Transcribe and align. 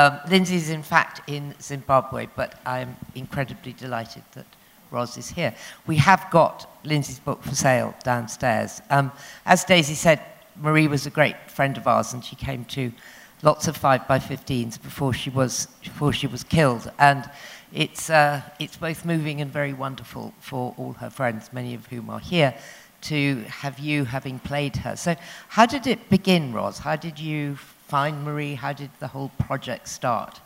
Um, 0.00 0.18
Lindsey's 0.30 0.70
in 0.70 0.82
fact 0.82 1.20
in 1.28 1.54
Zimbabwe, 1.60 2.26
but 2.34 2.58
I'm 2.64 2.96
incredibly 3.14 3.74
delighted 3.74 4.22
that 4.32 4.46
Ros 4.90 5.18
is 5.18 5.28
here. 5.28 5.54
We 5.86 5.96
have 5.96 6.26
got 6.30 6.70
Lindsey's 6.84 7.18
book 7.18 7.42
for 7.42 7.54
sale 7.54 7.94
downstairs. 8.02 8.80
Um, 8.88 9.12
as 9.44 9.62
Daisy 9.62 9.92
said, 9.92 10.22
Marie 10.56 10.88
was 10.88 11.04
a 11.04 11.10
great 11.10 11.36
friend 11.50 11.76
of 11.76 11.86
ours, 11.86 12.14
and 12.14 12.24
she 12.24 12.34
came 12.34 12.64
to 12.76 12.90
lots 13.42 13.68
of 13.68 13.76
5 13.76 14.08
by 14.08 14.18
15s 14.18 14.82
before 14.82 15.12
she 15.12 15.28
was, 15.28 15.66
before 15.82 16.14
she 16.14 16.26
was 16.26 16.44
killed. 16.44 16.90
And 16.98 17.30
it's, 17.70 18.08
uh, 18.08 18.40
it's 18.58 18.78
both 18.78 19.04
moving 19.04 19.42
and 19.42 19.52
very 19.52 19.74
wonderful 19.74 20.32
for 20.40 20.74
all 20.78 20.94
her 20.94 21.10
friends, 21.10 21.52
many 21.52 21.74
of 21.74 21.84
whom 21.88 22.08
are 22.08 22.20
here, 22.20 22.54
to 23.02 23.44
have 23.48 23.78
you 23.78 24.06
having 24.06 24.38
played 24.38 24.76
her. 24.76 24.96
So, 24.96 25.14
how 25.48 25.66
did 25.66 25.86
it 25.86 26.08
begin, 26.08 26.54
Ros? 26.54 26.78
How 26.78 26.96
did 26.96 27.18
you 27.18 27.58
find 27.90 28.22
Marie? 28.24 28.54
How 28.54 28.72
did 28.72 28.90
the 29.00 29.08
whole 29.08 29.30
project 29.36 29.88
start? 29.88 30.40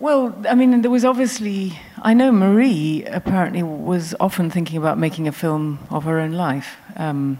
Well, 0.00 0.34
I 0.48 0.54
mean, 0.54 0.80
there 0.80 0.90
was 0.90 1.04
obviously, 1.04 1.78
I 2.00 2.14
know 2.14 2.32
Marie 2.32 3.04
apparently 3.04 3.62
was 3.62 4.14
often 4.18 4.48
thinking 4.48 4.78
about 4.78 4.98
making 4.98 5.28
a 5.28 5.32
film 5.32 5.78
of 5.90 6.04
her 6.04 6.18
own 6.18 6.32
life. 6.32 6.78
Um, 6.96 7.38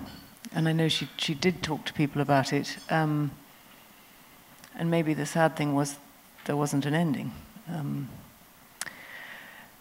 and 0.55 0.69
I 0.69 0.73
know 0.73 0.89
she, 0.89 1.09
she 1.17 1.33
did 1.33 1.63
talk 1.63 1.87
to 1.87 1.93
people 1.95 2.21
about 2.21 2.53
it. 2.53 2.77
Um, 2.91 3.31
and 4.77 4.91
maybe 4.91 5.15
the 5.15 5.27
sad 5.27 5.57
thing 5.57 5.75
was 5.75 5.97
there 6.45 6.57
wasn't 6.57 6.85
an 6.85 6.93
ending. 6.95 7.33
Um, 7.67 8.11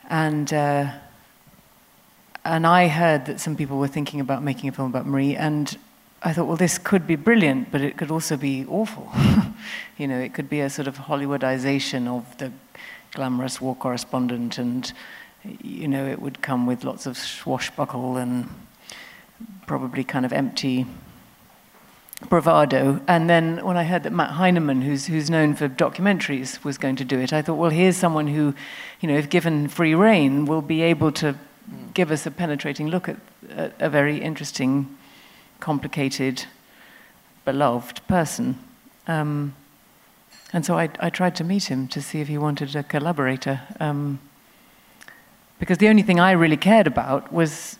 and, 0.09 0.53
uh, 0.53 0.93
and 2.45 2.65
I 2.65 2.87
heard 2.87 3.25
that 3.25 3.41
some 3.41 3.57
people 3.57 3.77
were 3.77 3.89
thinking 3.89 4.21
about 4.21 4.41
making 4.41 4.69
a 4.69 4.71
film 4.71 4.89
about 4.89 5.05
Marie, 5.05 5.35
and 5.35 5.77
I 6.23 6.33
thought, 6.33 6.45
well, 6.45 6.57
this 6.57 6.77
could 6.77 7.07
be 7.07 7.15
brilliant, 7.15 7.71
but 7.71 7.81
it 7.81 7.97
could 7.97 8.11
also 8.11 8.37
be 8.37 8.65
awful. 8.67 9.11
you 9.97 10.07
know, 10.07 10.19
it 10.19 10.33
could 10.33 10.49
be 10.49 10.59
a 10.59 10.69
sort 10.69 10.87
of 10.87 10.97
Hollywoodization 10.97 12.07
of 12.07 12.37
the 12.37 12.51
glamorous 13.13 13.59
war 13.59 13.75
correspondent, 13.75 14.57
and, 14.57 14.93
you 15.61 15.87
know, 15.87 16.05
it 16.05 16.21
would 16.21 16.41
come 16.41 16.65
with 16.67 16.83
lots 16.83 17.05
of 17.05 17.17
swashbuckle 17.17 18.17
and 18.17 18.49
probably 19.65 20.03
kind 20.03 20.25
of 20.25 20.31
empty 20.31 20.85
bravado. 22.29 23.01
And 23.07 23.29
then 23.29 23.63
when 23.65 23.77
I 23.77 23.83
heard 23.83 24.03
that 24.03 24.13
Matt 24.13 24.31
Heineman, 24.31 24.81
who's, 24.81 25.07
who's 25.07 25.29
known 25.29 25.55
for 25.55 25.67
documentaries, 25.67 26.63
was 26.63 26.77
going 26.77 26.95
to 26.97 27.05
do 27.05 27.19
it, 27.19 27.33
I 27.33 27.41
thought, 27.41 27.55
well, 27.55 27.71
here's 27.71 27.97
someone 27.97 28.27
who, 28.27 28.53
you 28.99 29.07
know, 29.07 29.17
if 29.17 29.29
given 29.29 29.67
free 29.67 29.95
rein, 29.95 30.45
will 30.45 30.61
be 30.61 30.81
able 30.81 31.11
to 31.13 31.35
give 31.93 32.11
us 32.11 32.25
a 32.25 32.31
penetrating 32.31 32.87
look 32.87 33.09
at 33.09 33.17
a, 33.49 33.71
a 33.79 33.89
very 33.89 34.21
interesting, 34.21 34.97
complicated, 35.61 36.45
beloved 37.45 38.05
person. 38.07 38.59
Um, 39.07 39.55
and 40.51 40.65
so 40.65 40.77
I, 40.77 40.89
I, 40.99 41.09
tried 41.09 41.35
to 41.37 41.45
meet 41.45 41.71
him 41.71 41.87
to 41.87 42.01
see 42.01 42.19
if 42.19 42.27
he 42.27 42.37
wanted 42.37 42.75
a 42.75 42.83
collaborator. 42.83 43.61
Um, 43.79 44.19
because 45.59 45.77
the 45.77 45.87
only 45.87 46.01
thing 46.01 46.19
I 46.19 46.31
really 46.31 46.57
cared 46.57 46.87
about 46.87 47.31
was 47.31 47.77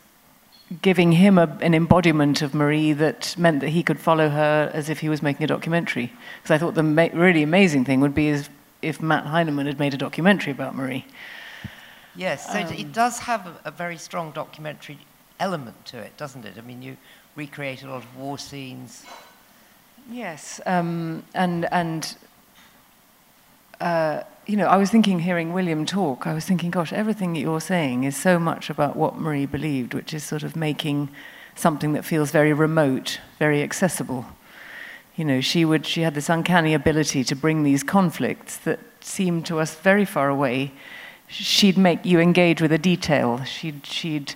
giving 0.81 1.11
him 1.13 1.37
a, 1.37 1.57
an 1.61 1.73
embodiment 1.73 2.41
of 2.41 2.53
Marie 2.53 2.93
that 2.93 3.35
meant 3.37 3.59
that 3.59 3.69
he 3.69 3.83
could 3.83 3.99
follow 3.99 4.29
her 4.29 4.71
as 4.73 4.89
if 4.89 4.99
he 4.99 5.09
was 5.09 5.21
making 5.21 5.43
a 5.43 5.47
documentary. 5.47 6.13
Because 6.37 6.51
I 6.51 6.57
thought 6.57 6.75
the 6.75 6.83
ma- 6.83 7.09
really 7.13 7.43
amazing 7.43 7.83
thing 7.83 7.99
would 7.99 8.15
be 8.15 8.29
if, 8.29 8.49
if 8.81 9.01
Matt 9.01 9.25
Heineman 9.25 9.65
had 9.65 9.79
made 9.79 9.93
a 9.93 9.97
documentary 9.97 10.53
about 10.53 10.75
Marie. 10.75 11.05
Yes, 12.15 12.51
so 12.51 12.59
um, 12.59 12.73
it 12.73 12.93
does 12.93 13.19
have 13.19 13.47
a, 13.47 13.59
a, 13.65 13.71
very 13.71 13.97
strong 13.97 14.31
documentary 14.31 14.99
element 15.39 15.85
to 15.85 15.97
it, 15.97 16.15
doesn't 16.17 16.45
it? 16.45 16.55
I 16.57 16.61
mean, 16.61 16.81
you 16.81 16.97
recreate 17.35 17.83
a 17.83 17.87
lot 17.87 18.03
of 18.03 18.17
war 18.17 18.37
scenes. 18.37 19.05
Yes, 20.09 20.59
um, 20.65 21.23
and 21.33 21.65
and 21.71 22.15
uh, 23.79 24.23
you 24.45 24.57
know, 24.57 24.65
I 24.65 24.77
was 24.77 24.89
thinking, 24.89 25.19
hearing 25.19 25.53
William 25.53 25.85
talk, 25.85 26.27
I 26.27 26.33
was 26.33 26.45
thinking, 26.45 26.71
gosh, 26.71 26.91
everything 26.91 27.33
that 27.33 27.39
you're 27.39 27.61
saying 27.61 28.03
is 28.03 28.17
so 28.17 28.39
much 28.39 28.69
about 28.69 28.95
what 28.95 29.17
Marie 29.17 29.45
believed, 29.45 29.93
which 29.93 30.13
is 30.13 30.23
sort 30.23 30.43
of 30.43 30.55
making 30.55 31.09
something 31.55 31.93
that 31.93 32.05
feels 32.05 32.31
very 32.31 32.53
remote, 32.53 33.19
very 33.39 33.61
accessible. 33.61 34.25
You 35.15 35.25
know, 35.25 35.41
she 35.41 35.65
would, 35.65 35.85
she 35.85 36.01
had 36.01 36.15
this 36.15 36.29
uncanny 36.29 36.73
ability 36.73 37.23
to 37.25 37.35
bring 37.35 37.63
these 37.63 37.83
conflicts 37.83 38.57
that 38.57 38.79
seemed 39.01 39.45
to 39.47 39.59
us 39.59 39.75
very 39.75 40.05
far 40.05 40.29
away. 40.29 40.71
She'd 41.27 41.77
make 41.77 42.05
you 42.05 42.19
engage 42.19 42.61
with 42.61 42.71
a 42.71 42.77
detail. 42.77 43.43
She'd, 43.43 43.85
she'd, 43.85 44.33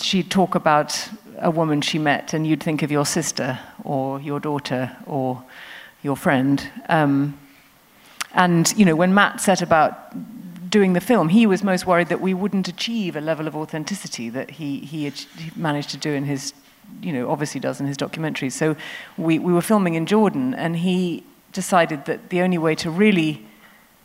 she'd 0.00 0.30
talk 0.30 0.54
about 0.54 1.08
a 1.38 1.50
woman 1.50 1.80
she 1.80 1.98
met, 1.98 2.34
and 2.34 2.46
you'd 2.46 2.62
think 2.62 2.82
of 2.82 2.90
your 2.90 3.06
sister 3.06 3.58
or 3.84 4.20
your 4.20 4.40
daughter 4.40 4.96
or 5.06 5.42
your 6.02 6.16
friend. 6.16 6.70
Um, 6.88 7.38
and 8.34 8.72
you 8.76 8.84
know, 8.84 8.96
when 8.96 9.14
Matt 9.14 9.40
set 9.40 9.62
about 9.62 10.14
doing 10.70 10.92
the 10.92 11.00
film, 11.00 11.28
he 11.30 11.46
was 11.46 11.62
most 11.62 11.86
worried 11.86 12.08
that 12.08 12.20
we 12.20 12.34
wouldn't 12.34 12.68
achieve 12.68 13.16
a 13.16 13.20
level 13.20 13.46
of 13.46 13.56
authenticity 13.56 14.28
that 14.30 14.50
he, 14.52 14.80
he, 14.80 15.08
he 15.08 15.50
managed 15.56 15.90
to 15.90 15.96
do 15.96 16.12
in 16.12 16.24
his, 16.24 16.52
you 17.02 17.12
know, 17.12 17.30
obviously 17.30 17.60
does 17.60 17.80
in 17.80 17.86
his 17.86 17.96
documentaries. 17.96 18.52
So 18.52 18.76
we, 19.16 19.38
we 19.38 19.52
were 19.52 19.62
filming 19.62 19.94
in 19.94 20.06
Jordan, 20.06 20.54
and 20.54 20.76
he 20.76 21.24
decided 21.52 22.04
that 22.04 22.28
the 22.28 22.42
only 22.42 22.58
way 22.58 22.74
to 22.74 22.90
really 22.90 23.46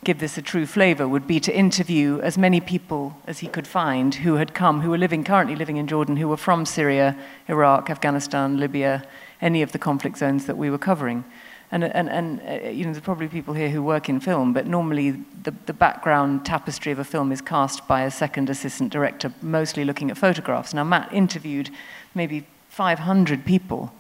give 0.04 0.20
this 0.20 0.38
a 0.38 0.42
true 0.42 0.66
flavor 0.66 1.08
would 1.08 1.26
be 1.26 1.40
to 1.40 1.56
interview 1.56 2.20
as 2.22 2.38
many 2.38 2.60
people 2.60 3.18
as 3.26 3.40
he 3.40 3.48
could 3.48 3.68
find 3.68 4.16
who 4.16 4.36
had 4.36 4.54
come, 4.54 4.82
who 4.82 4.90
were 4.90 4.98
living, 4.98 5.24
currently 5.24 5.56
living 5.56 5.78
in 5.78 5.88
Jordan, 5.88 6.18
who 6.18 6.28
were 6.28 6.38
from 6.38 6.66
Syria, 6.66 7.18
Iraq, 7.48 7.90
Afghanistan, 7.90 8.58
Libya, 8.58 9.04
any 9.42 9.62
of 9.62 9.72
the 9.72 9.80
conflict 9.80 10.18
zones 10.18 10.46
that 10.46 10.58
we 10.58 10.70
were 10.70 10.78
covering. 10.78 11.24
And, 11.72 11.84
and, 11.84 12.10
and 12.10 12.42
uh, 12.42 12.70
you 12.70 12.86
know, 12.86 12.92
there's 12.92 13.04
probably 13.04 13.28
people 13.28 13.54
here 13.56 13.70
who 13.70 13.82
work 13.82 14.08
in 14.08 14.20
film, 14.20 14.54
but 14.54 14.68
normally 14.68 15.12
the, 15.42 15.52
the 15.66 15.74
background 15.74 16.46
tapestry 16.46 16.92
of 16.92 17.00
a 17.00 17.04
film 17.04 17.32
is 17.32 17.42
cast 17.42 17.88
by 17.88 18.04
a 18.04 18.12
second 18.12 18.50
assistant 18.50 18.92
director, 18.92 19.34
mostly 19.42 19.84
looking 19.84 20.12
at 20.12 20.18
photographs. 20.18 20.74
Now, 20.74 20.84
Matt 20.84 21.12
interviewed 21.12 21.72
maybe 22.14 22.46
500 22.70 23.44
people, 23.44 23.92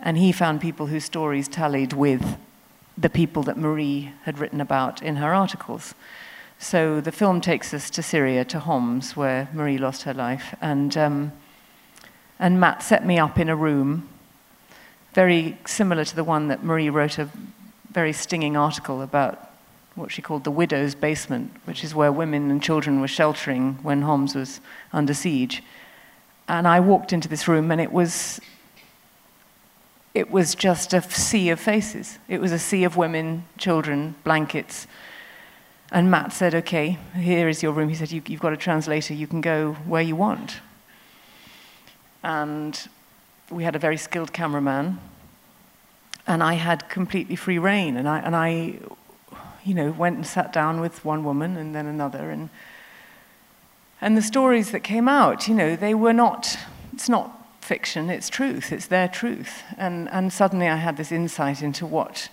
and 0.00 0.18
he 0.18 0.32
found 0.32 0.60
people 0.60 0.86
whose 0.86 1.04
stories 1.04 1.46
tallied 1.46 1.92
with 1.92 2.36
the 2.96 3.10
people 3.10 3.42
that 3.44 3.56
Marie 3.56 4.12
had 4.24 4.38
written 4.38 4.60
about 4.60 5.02
in 5.02 5.16
her 5.16 5.34
articles. 5.34 5.94
So 6.58 7.00
the 7.00 7.12
film 7.12 7.40
takes 7.40 7.74
us 7.74 7.90
to 7.90 8.02
Syria, 8.02 8.44
to 8.46 8.60
Homs, 8.60 9.16
where 9.16 9.48
Marie 9.52 9.78
lost 9.78 10.02
her 10.02 10.14
life. 10.14 10.54
And, 10.60 10.96
um, 10.96 11.32
and 12.38 12.60
Matt 12.60 12.82
set 12.82 13.04
me 13.04 13.18
up 13.18 13.38
in 13.38 13.48
a 13.48 13.56
room 13.56 14.08
very 15.12 15.58
similar 15.66 16.04
to 16.04 16.16
the 16.16 16.24
one 16.24 16.48
that 16.48 16.64
Marie 16.64 16.88
wrote 16.88 17.18
a 17.18 17.28
very 17.90 18.12
stinging 18.12 18.56
article 18.56 19.02
about 19.02 19.50
what 19.94 20.10
she 20.10 20.22
called 20.22 20.44
the 20.44 20.50
widow's 20.50 20.94
basement, 20.94 21.52
which 21.64 21.84
is 21.84 21.94
where 21.94 22.10
women 22.10 22.50
and 22.50 22.62
children 22.62 23.00
were 23.00 23.08
sheltering 23.08 23.74
when 23.82 24.02
Homs 24.02 24.34
was 24.34 24.60
under 24.92 25.12
siege. 25.12 25.62
And 26.48 26.66
I 26.66 26.80
walked 26.80 27.12
into 27.12 27.28
this 27.28 27.46
room 27.46 27.70
and 27.70 27.80
it 27.80 27.92
was 27.92 28.40
it 30.14 30.30
was 30.30 30.54
just 30.54 30.92
a 30.92 31.02
sea 31.02 31.50
of 31.50 31.58
faces. 31.58 32.18
It 32.28 32.40
was 32.40 32.52
a 32.52 32.58
sea 32.58 32.84
of 32.84 32.96
women, 32.96 33.46
children, 33.56 34.14
blankets. 34.24 34.86
And 35.90 36.10
Matt 36.10 36.32
said, 36.32 36.54
Okay, 36.54 36.98
here 37.14 37.48
is 37.48 37.62
your 37.62 37.72
room. 37.72 37.88
He 37.88 37.94
said, 37.94 38.12
you, 38.12 38.22
have 38.28 38.40
got 38.40 38.52
a 38.52 38.56
translator, 38.56 39.14
you 39.14 39.26
can 39.26 39.40
go 39.40 39.72
where 39.86 40.02
you 40.02 40.16
want. 40.16 40.60
And 42.22 42.78
we 43.50 43.64
had 43.64 43.74
a 43.74 43.78
very 43.78 43.96
skilled 43.96 44.32
cameraman, 44.32 45.00
and 46.26 46.42
I 46.42 46.54
had 46.54 46.88
completely 46.88 47.36
free 47.36 47.58
reign. 47.58 47.96
And 47.96 48.08
I, 48.08 48.18
and 48.20 48.36
I, 48.36 48.78
you 49.64 49.74
know, 49.74 49.90
went 49.90 50.16
and 50.16 50.26
sat 50.26 50.52
down 50.52 50.80
with 50.80 51.04
one 51.04 51.24
woman 51.24 51.56
and 51.56 51.74
then 51.74 51.86
another, 51.86 52.30
and 52.30 52.48
and 54.00 54.16
the 54.16 54.22
stories 54.22 54.72
that 54.72 54.80
came 54.80 55.08
out, 55.08 55.46
you 55.46 55.54
know, 55.54 55.76
they 55.76 55.94
were 55.94 56.12
not. 56.12 56.58
It's 56.92 57.08
not 57.08 57.41
fiction. 57.62 58.10
It's 58.10 58.28
truth. 58.28 58.72
It's 58.72 58.86
their 58.86 59.08
truth. 59.08 59.62
And 59.76 60.10
and 60.10 60.32
suddenly 60.32 60.68
I 60.68 60.76
had 60.76 60.96
this 60.96 61.12
insight 61.12 61.62
into 61.62 61.86
what. 61.86 62.28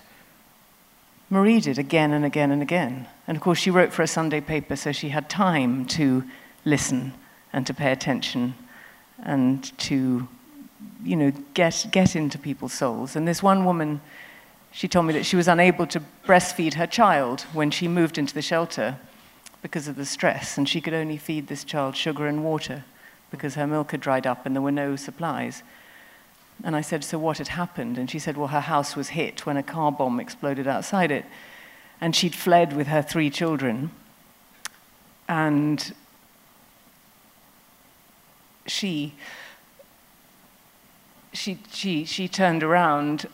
Marie 1.29 1.59
did 1.59 1.77
again 1.77 2.11
and 2.11 2.25
again 2.25 2.51
and 2.51 2.61
again. 2.61 3.07
And 3.27 3.37
of 3.37 3.43
course, 3.43 3.59
she 3.59 3.69
wrote 3.69 3.93
for 3.93 4.01
a 4.01 4.07
Sunday 4.07 4.41
paper, 4.41 4.75
so 4.75 4.91
she 4.91 5.09
had 5.09 5.29
time 5.29 5.85
to 5.85 6.23
listen 6.65 7.13
and 7.53 7.67
to 7.67 7.73
pay 7.73 7.91
attention 7.91 8.55
and 9.23 9.77
to 9.79 10.27
you 11.03 11.15
know, 11.15 11.31
get, 11.53 11.85
get 11.91 12.15
into 12.15 12.37
people's 12.37 12.73
souls. 12.73 13.15
And 13.15 13.27
this 13.27 13.43
one 13.43 13.65
woman, 13.65 14.01
she 14.71 14.87
told 14.87 15.05
me 15.05 15.13
that 15.13 15.25
she 15.25 15.35
was 15.35 15.47
unable 15.47 15.85
to 15.87 16.01
breastfeed 16.25 16.75
her 16.75 16.87
child 16.87 17.41
when 17.53 17.71
she 17.71 17.87
moved 17.87 18.17
into 18.17 18.33
the 18.33 18.41
shelter 18.41 18.97
because 19.61 19.87
of 19.87 19.95
the 19.95 20.05
stress, 20.05 20.57
and 20.57 20.67
she 20.67 20.79
could 20.79 20.93
only 20.93 21.17
feed 21.17 21.47
this 21.47 21.63
child 21.63 21.95
sugar 21.95 22.27
and 22.27 22.43
water 22.43 22.85
because 23.31 23.55
her 23.55 23.67
milk 23.67 23.91
had 23.91 24.01
dried 24.01 24.25
up 24.25 24.45
and 24.45 24.55
there 24.55 24.61
were 24.61 24.71
no 24.71 24.95
supplies. 24.95 25.63
And 26.63 26.75
I 26.75 26.81
said, 26.81 27.03
So 27.03 27.17
what 27.17 27.37
had 27.37 27.49
happened? 27.49 27.97
And 27.97 28.09
she 28.09 28.19
said, 28.19 28.37
Well, 28.37 28.47
her 28.47 28.61
house 28.61 28.95
was 28.95 29.09
hit 29.09 29.45
when 29.45 29.57
a 29.57 29.63
car 29.63 29.91
bomb 29.91 30.19
exploded 30.19 30.67
outside 30.67 31.11
it. 31.11 31.25
And 32.01 32.15
she'd 32.15 32.35
fled 32.35 32.75
with 32.75 32.87
her 32.87 33.01
three 33.01 33.29
children. 33.29 33.91
And 35.27 35.93
she 38.65 39.15
she, 41.31 41.59
she, 41.71 42.05
she 42.05 42.27
turned 42.27 42.63
around 42.63 43.27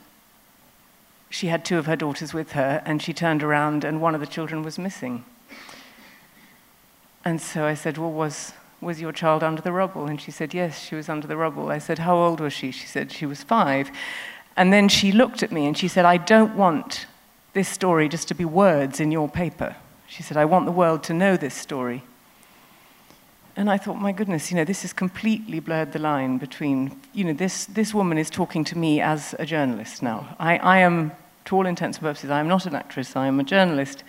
she 1.36 1.48
had 1.48 1.66
two 1.66 1.78
of 1.78 1.86
her 1.86 1.98
daughters 1.98 2.34
with 2.34 2.54
her, 2.54 2.82
and 2.86 3.02
she 3.02 3.12
turned 3.12 3.44
around 3.44 3.84
and 3.84 4.02
one 4.02 4.16
of 4.16 4.22
the 4.22 4.28
children 4.28 4.64
was 4.64 4.80
missing. 4.80 5.26
And 7.26 7.42
so 7.42 7.66
I 7.66 7.74
said, 7.74 7.98
Well, 7.98 8.12
was, 8.12 8.54
was 8.86 9.02
your 9.02 9.12
child 9.12 9.44
under 9.44 9.62
the 9.62 9.72
rubble? 9.72 10.06
And 10.06 10.22
she 10.22 10.32
said, 10.32 10.54
Yes, 10.54 10.80
she 10.80 10.96
was 10.96 11.10
under 11.10 11.28
the 11.28 11.36
rubble. 11.36 11.70
I 11.70 11.80
said, 11.80 12.00
How 12.00 12.16
old 12.16 12.40
was 12.40 12.54
she? 12.54 12.72
She 12.72 12.88
said, 12.88 13.12
She 13.12 13.26
was 13.26 13.44
five. 13.44 13.92
And 14.56 14.72
then 14.72 14.88
she 14.88 15.12
looked 15.12 15.44
at 15.44 15.52
me 15.52 15.66
and 15.66 15.78
she 15.78 15.90
said, 15.90 16.06
I 16.06 16.18
don't 16.18 16.56
want 16.56 17.08
this 17.54 17.68
story 17.68 18.08
just 18.08 18.30
to 18.30 18.34
be 18.34 18.46
words 18.46 19.00
in 19.00 19.12
your 19.12 19.28
paper. 19.28 19.76
She 20.08 20.24
said, 20.24 20.38
I 20.38 20.46
want 20.46 20.66
the 20.66 20.72
world 20.72 21.04
to 21.06 21.14
know 21.14 21.36
this 21.36 21.54
story. 21.54 22.04
And 23.58 23.70
I 23.70 23.78
thought, 23.78 23.96
my 23.96 24.12
goodness, 24.12 24.52
you 24.52 24.58
know, 24.58 24.66
this 24.66 24.82
has 24.84 24.94
completely 24.94 25.60
blurred 25.60 25.94
the 25.94 26.00
line 26.00 26.38
between, 26.38 27.00
you 27.14 27.24
know, 27.24 27.34
this, 27.34 27.66
this 27.66 27.94
woman 27.94 28.18
is 28.18 28.30
talking 28.30 28.64
to 28.66 28.78
me 28.78 29.02
as 29.02 29.34
a 29.40 29.46
journalist 29.46 30.04
now. 30.04 30.36
I, 30.40 30.58
I 30.58 30.78
am, 30.80 31.14
to 31.46 31.56
all 31.56 31.66
intents 31.66 31.98
and 31.98 32.04
purposes, 32.04 32.30
I 32.30 32.40
am 32.40 32.50
not 32.50 32.66
an 32.66 32.76
actress, 32.76 33.16
I 33.16 33.28
am 33.28 33.40
a 33.40 33.46
journalist, 33.46 34.04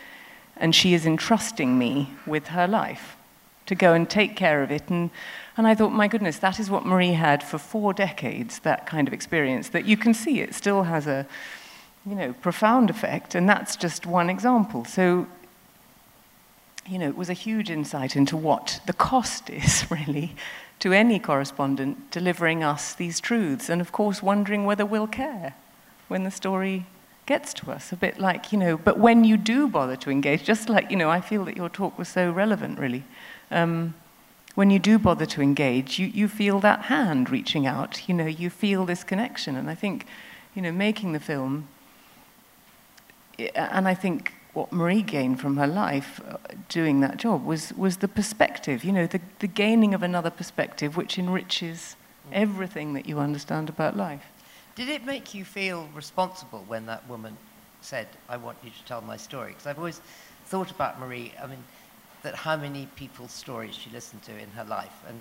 and 0.56 0.75
she 0.75 0.94
is 0.94 1.06
entrusting 1.06 1.78
me 1.78 2.12
with 2.26 2.49
her 2.49 2.67
life 2.67 3.15
to 3.66 3.74
go 3.74 3.92
and 3.92 4.08
take 4.08 4.36
care 4.36 4.62
of 4.62 4.70
it. 4.70 4.88
And, 4.88 5.10
and 5.56 5.66
I 5.66 5.74
thought, 5.74 5.92
my 5.92 6.08
goodness, 6.08 6.38
that 6.38 6.58
is 6.58 6.70
what 6.70 6.86
Marie 6.86 7.12
had 7.12 7.42
for 7.42 7.58
four 7.58 7.92
decades, 7.92 8.60
that 8.60 8.86
kind 8.86 9.06
of 9.06 9.14
experience, 9.14 9.68
that 9.70 9.84
you 9.84 9.96
can 9.96 10.14
see 10.14 10.40
it 10.40 10.54
still 10.54 10.84
has 10.84 11.06
a, 11.06 11.26
you 12.04 12.14
know, 12.14 12.32
profound 12.34 12.90
effect, 12.90 13.34
and 13.34 13.48
that's 13.48 13.76
just 13.76 14.06
one 14.06 14.30
example. 14.30 14.84
So, 14.84 15.26
you 16.86 16.98
know, 16.98 17.08
it 17.08 17.16
was 17.16 17.28
a 17.28 17.34
huge 17.34 17.70
insight 17.70 18.14
into 18.14 18.36
what 18.36 18.80
the 18.86 18.92
cost 18.92 19.50
is, 19.50 19.84
really, 19.90 20.36
to 20.78 20.92
any 20.92 21.18
correspondent 21.18 22.10
delivering 22.10 22.62
us 22.62 22.94
these 22.94 23.18
truths, 23.20 23.68
and 23.68 23.80
of 23.80 23.92
course, 23.92 24.22
wondering 24.22 24.64
whether 24.64 24.86
we'll 24.86 25.08
care 25.08 25.54
when 26.08 26.22
the 26.22 26.30
story 26.30 26.86
gets 27.26 27.52
to 27.55 27.70
us. 27.70 27.93
A 27.93 27.96
bit 27.96 28.19
like, 28.19 28.52
you 28.52 28.58
know, 28.58 28.76
but 28.76 28.99
when 28.99 29.25
you 29.25 29.37
do 29.37 29.69
bother 29.69 29.96
to 29.96 30.11
engage, 30.11 30.44
just 30.44 30.69
like, 30.69 30.90
you 30.90 30.96
know, 30.96 31.11
I 31.11 31.20
feel 31.20 31.44
that 31.44 31.56
your 31.56 31.69
talk 31.69 31.99
was 31.99 32.08
so 32.08 32.31
relevant, 32.31 32.78
really. 32.78 33.05
Um, 33.50 33.94
when 34.55 34.70
you 34.70 34.78
do 34.78 34.99
bother 34.99 35.26
to 35.26 35.43
engage, 35.43 35.99
you, 35.99 36.06
you 36.06 36.28
feel 36.28 36.61
that 36.61 36.82
hand 36.82 37.28
reaching 37.28 37.67
out, 37.67 38.08
you 38.08 38.14
know, 38.14 38.26
you 38.26 38.49
feel 38.49 38.87
this 38.87 39.05
connection. 39.05 39.55
And 39.55 39.69
I 39.69 39.75
think, 39.75 40.06
you 40.55 40.62
know, 40.62 40.73
making 40.73 41.12
the 41.12 41.20
film, 41.20 41.69
and 43.55 43.87
I 43.87 43.94
think 43.94 44.32
what 44.55 44.73
Marie 44.73 45.02
gained 45.02 45.38
from 45.38 45.58
her 45.58 45.67
life 45.67 46.20
uh, 46.26 46.38
doing 46.70 47.00
that 47.00 47.19
job 47.19 47.44
was, 47.44 47.75
was 47.75 47.99
the 47.99 48.08
perspective, 48.08 48.82
you 48.82 48.93
know, 48.93 49.06
the, 49.06 49.20
the 49.40 49.46
gaining 49.46 49.93
of 49.93 50.02
another 50.02 50.31
perspective 50.31 50.96
which 50.96 51.19
enriches 51.19 51.96
everything 52.32 52.94
that 52.94 53.06
you 53.06 53.19
understand 53.19 53.69
about 53.69 53.94
life. 53.96 54.25
Did 54.76 54.90
it 54.90 55.05
make 55.05 55.34
you 55.34 55.44
feel 55.44 55.88
responsible 55.94 56.62
when 56.69 56.87
that 56.87 57.08
woman 57.08 57.37
said, 57.81 58.06
I 58.28 58.37
want 58.37 58.58
you 58.62 58.70
to 58.70 58.84
tell 58.84 59.00
my 59.00 59.17
story? 59.17 59.52
Because 59.52 59.67
I've 59.67 59.78
always 59.78 60.00
thought 60.44 60.70
about 60.70 61.00
Marie, 61.00 61.32
I 61.43 61.46
mean, 61.46 61.64
that 62.23 62.34
how 62.34 62.56
many 62.56 62.87
people's 62.94 63.32
stories 63.32 63.75
she 63.75 63.88
listened 63.90 64.23
to 64.25 64.32
in 64.32 64.50
her 64.50 64.64
life. 64.64 65.02
And 65.08 65.20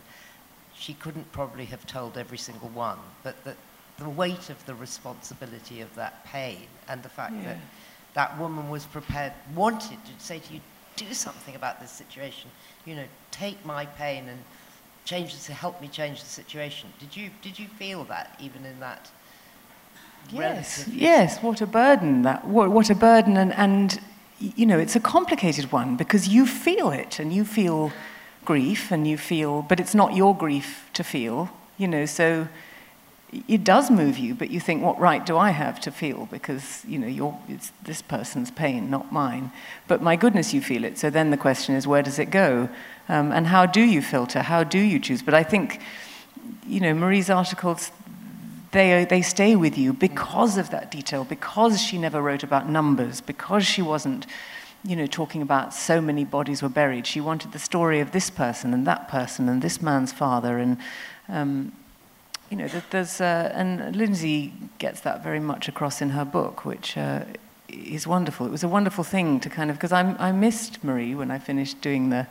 she 0.75 0.93
couldn't 0.93 1.31
probably 1.31 1.65
have 1.65 1.87
told 1.87 2.17
every 2.17 2.37
single 2.37 2.69
one, 2.69 2.99
but 3.23 3.41
that 3.45 3.55
the 3.97 4.09
weight 4.09 4.49
of 4.49 4.65
the 4.65 4.75
responsibility 4.75 5.79
of 5.79 5.93
that 5.95 6.25
pain 6.25 6.67
and 6.89 7.01
the 7.01 7.09
fact 7.09 7.33
yeah. 7.35 7.43
that 7.43 7.57
that 8.13 8.39
woman 8.39 8.69
was 8.69 8.85
prepared, 8.85 9.31
wanted 9.53 9.97
to 10.03 10.11
say 10.23 10.39
to 10.39 10.53
you, 10.53 10.59
do 10.97 11.13
something 11.13 11.55
about 11.55 11.79
this 11.79 11.91
situation. 11.91 12.49
You 12.85 12.95
know, 12.95 13.05
take 13.31 13.63
my 13.65 13.85
pain 13.85 14.27
and 14.27 14.39
change 15.05 15.33
this, 15.33 15.47
help 15.47 15.81
me 15.81 15.87
change 15.87 16.21
the 16.21 16.29
situation. 16.29 16.89
Did 16.99 17.15
you, 17.15 17.29
did 17.41 17.57
you 17.57 17.67
feel 17.67 18.03
that 18.05 18.37
even 18.41 18.65
in 18.65 18.79
that? 18.81 19.09
Yes, 20.31 20.87
yes. 20.87 21.41
What 21.41 21.61
a 21.61 21.67
burden 21.67 22.23
that. 22.23 22.45
What, 22.45 22.71
what 22.71 22.89
a 22.89 22.95
burden, 22.95 23.37
and, 23.37 23.53
and 23.53 23.99
you 24.39 24.65
know, 24.65 24.79
it's 24.79 24.95
a 24.95 24.99
complicated 24.99 25.71
one 25.71 25.95
because 25.95 26.27
you 26.27 26.45
feel 26.45 26.91
it 26.91 27.19
and 27.19 27.33
you 27.33 27.45
feel 27.45 27.91
grief 28.43 28.91
and 28.91 29.07
you 29.07 29.17
feel, 29.17 29.63
but 29.63 29.79
it's 29.79 29.95
not 29.95 30.15
your 30.15 30.35
grief 30.35 30.89
to 30.93 31.03
feel, 31.03 31.49
you 31.77 31.87
know, 31.87 32.05
so 32.05 32.47
it 33.47 33.63
does 33.63 33.91
move 33.91 34.17
you, 34.17 34.33
but 34.33 34.49
you 34.49 34.59
think, 34.59 34.83
what 34.83 34.99
right 34.99 35.25
do 35.25 35.37
I 35.37 35.49
have 35.49 35.79
to 35.81 35.91
feel? 35.91 36.27
Because, 36.31 36.85
you 36.87 36.97
know, 36.99 37.41
it's 37.49 37.71
this 37.83 38.01
person's 38.01 38.51
pain, 38.51 38.89
not 38.89 39.11
mine. 39.11 39.51
But 39.87 40.01
my 40.01 40.15
goodness, 40.15 40.53
you 40.53 40.61
feel 40.61 40.85
it. 40.85 40.97
So 40.97 41.09
then 41.09 41.31
the 41.31 41.37
question 41.37 41.75
is, 41.75 41.85
where 41.85 42.03
does 42.03 42.19
it 42.19 42.29
go? 42.29 42.69
Um, 43.09 43.31
and 43.31 43.47
how 43.47 43.65
do 43.65 43.81
you 43.81 44.01
filter? 44.01 44.41
How 44.41 44.63
do 44.63 44.79
you 44.79 44.99
choose? 44.99 45.21
But 45.21 45.33
I 45.33 45.43
think, 45.43 45.81
you 46.65 46.79
know, 46.79 46.93
Marie's 46.93 47.29
articles, 47.29 47.91
they, 48.75 49.05
they 49.05 49.21
stay 49.21 49.55
with 49.55 49.77
you 49.77 49.93
because 49.93 50.57
of 50.57 50.69
that 50.69 50.91
detail, 50.91 51.23
because 51.23 51.81
she 51.81 51.97
never 51.97 52.21
wrote 52.21 52.43
about 52.43 52.69
numbers, 52.69 53.21
because 53.21 53.65
she 53.65 53.81
wasn't, 53.81 54.27
you 54.83 54.95
know, 54.97 55.07
talking 55.07 55.41
about 55.41 55.73
so 55.73 56.01
many 56.01 56.25
bodies 56.25 56.61
were 56.61 56.69
buried. 56.69 57.07
She 57.07 57.21
wanted 57.21 57.53
the 57.53 57.59
story 57.59 58.01
of 58.01 58.11
this 58.11 58.29
person 58.29 58.73
and 58.73 58.85
that 58.85 59.07
person 59.07 59.47
and 59.47 59.61
this 59.61 59.81
man's 59.81 60.11
father. 60.11 60.59
And, 60.59 60.77
um, 61.29 61.71
you 62.49 62.57
know, 62.57 62.67
there's, 62.91 63.21
uh, 63.21 63.51
and 63.55 63.95
Lindsey 63.95 64.53
gets 64.77 64.99
that 65.01 65.23
very 65.23 65.39
much 65.39 65.69
across 65.69 66.01
in 66.01 66.09
her 66.09 66.25
book, 66.25 66.65
which 66.65 66.97
uh, 66.97 67.23
is 67.69 68.05
wonderful. 68.05 68.45
It 68.45 68.51
was 68.51 68.63
a 68.63 68.67
wonderful 68.67 69.05
thing 69.05 69.39
to 69.39 69.49
kind 69.49 69.69
of, 69.69 69.77
because 69.77 69.93
I 69.93 70.31
missed 70.33 70.83
Marie 70.83 71.15
when 71.15 71.31
I 71.31 71.39
finished 71.39 71.79
doing 71.79 72.09
the, 72.09 72.27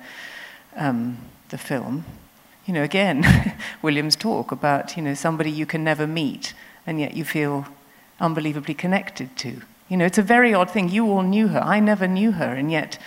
um, 0.76 1.16
the 1.48 1.58
film 1.58 2.04
you 2.66 2.74
know, 2.74 2.82
again, 2.82 3.54
William's 3.82 4.16
talk 4.16 4.52
about, 4.52 4.96
you 4.96 5.02
know, 5.02 5.14
somebody 5.14 5.50
you 5.50 5.66
can 5.66 5.84
never 5.84 6.06
meet 6.06 6.54
and 6.86 7.00
yet 7.00 7.14
you 7.16 7.24
feel 7.24 7.66
unbelievably 8.20 8.74
connected 8.74 9.36
to. 9.38 9.62
You 9.88 9.96
know, 9.96 10.06
it's 10.06 10.18
a 10.18 10.22
very 10.22 10.54
odd 10.54 10.70
thing. 10.70 10.88
You 10.88 11.06
all 11.06 11.22
knew 11.22 11.48
her. 11.48 11.60
I 11.60 11.80
never 11.80 12.06
knew 12.06 12.32
her, 12.32 12.54
and 12.54 12.70
yet 12.70 12.98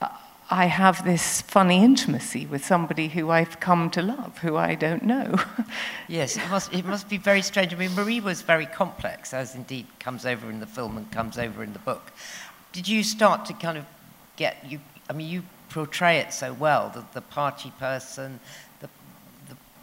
uh, 0.00 0.08
I 0.50 0.66
have 0.66 1.04
this 1.04 1.42
funny 1.42 1.82
intimacy 1.82 2.46
with 2.46 2.64
somebody 2.64 3.08
who 3.08 3.30
I've 3.30 3.58
come 3.58 3.90
to 3.90 4.02
love, 4.02 4.38
who 4.38 4.56
I 4.56 4.74
don't 4.74 5.02
know. 5.02 5.34
yes, 6.08 6.36
it 6.36 6.48
must, 6.50 6.72
it 6.72 6.84
must 6.84 7.08
be 7.08 7.18
very 7.18 7.42
strange. 7.42 7.74
I 7.74 7.76
mean, 7.76 7.94
Marie 7.94 8.20
was 8.20 8.42
very 8.42 8.66
complex, 8.66 9.34
as 9.34 9.54
indeed 9.54 9.86
comes 9.98 10.24
over 10.24 10.48
in 10.48 10.60
the 10.60 10.66
film 10.66 10.96
and 10.96 11.10
comes 11.10 11.36
over 11.36 11.64
in 11.64 11.72
the 11.72 11.80
book. 11.80 12.12
Did 12.72 12.86
you 12.88 13.02
start 13.02 13.44
to 13.46 13.52
kind 13.52 13.78
of 13.78 13.84
get, 14.36 14.56
you, 14.68 14.80
I 15.10 15.14
mean, 15.14 15.28
you 15.28 15.42
portray 15.68 16.18
it 16.18 16.32
so 16.32 16.52
well, 16.52 16.90
the, 16.94 17.04
the 17.12 17.20
party 17.20 17.72
person, 17.80 18.38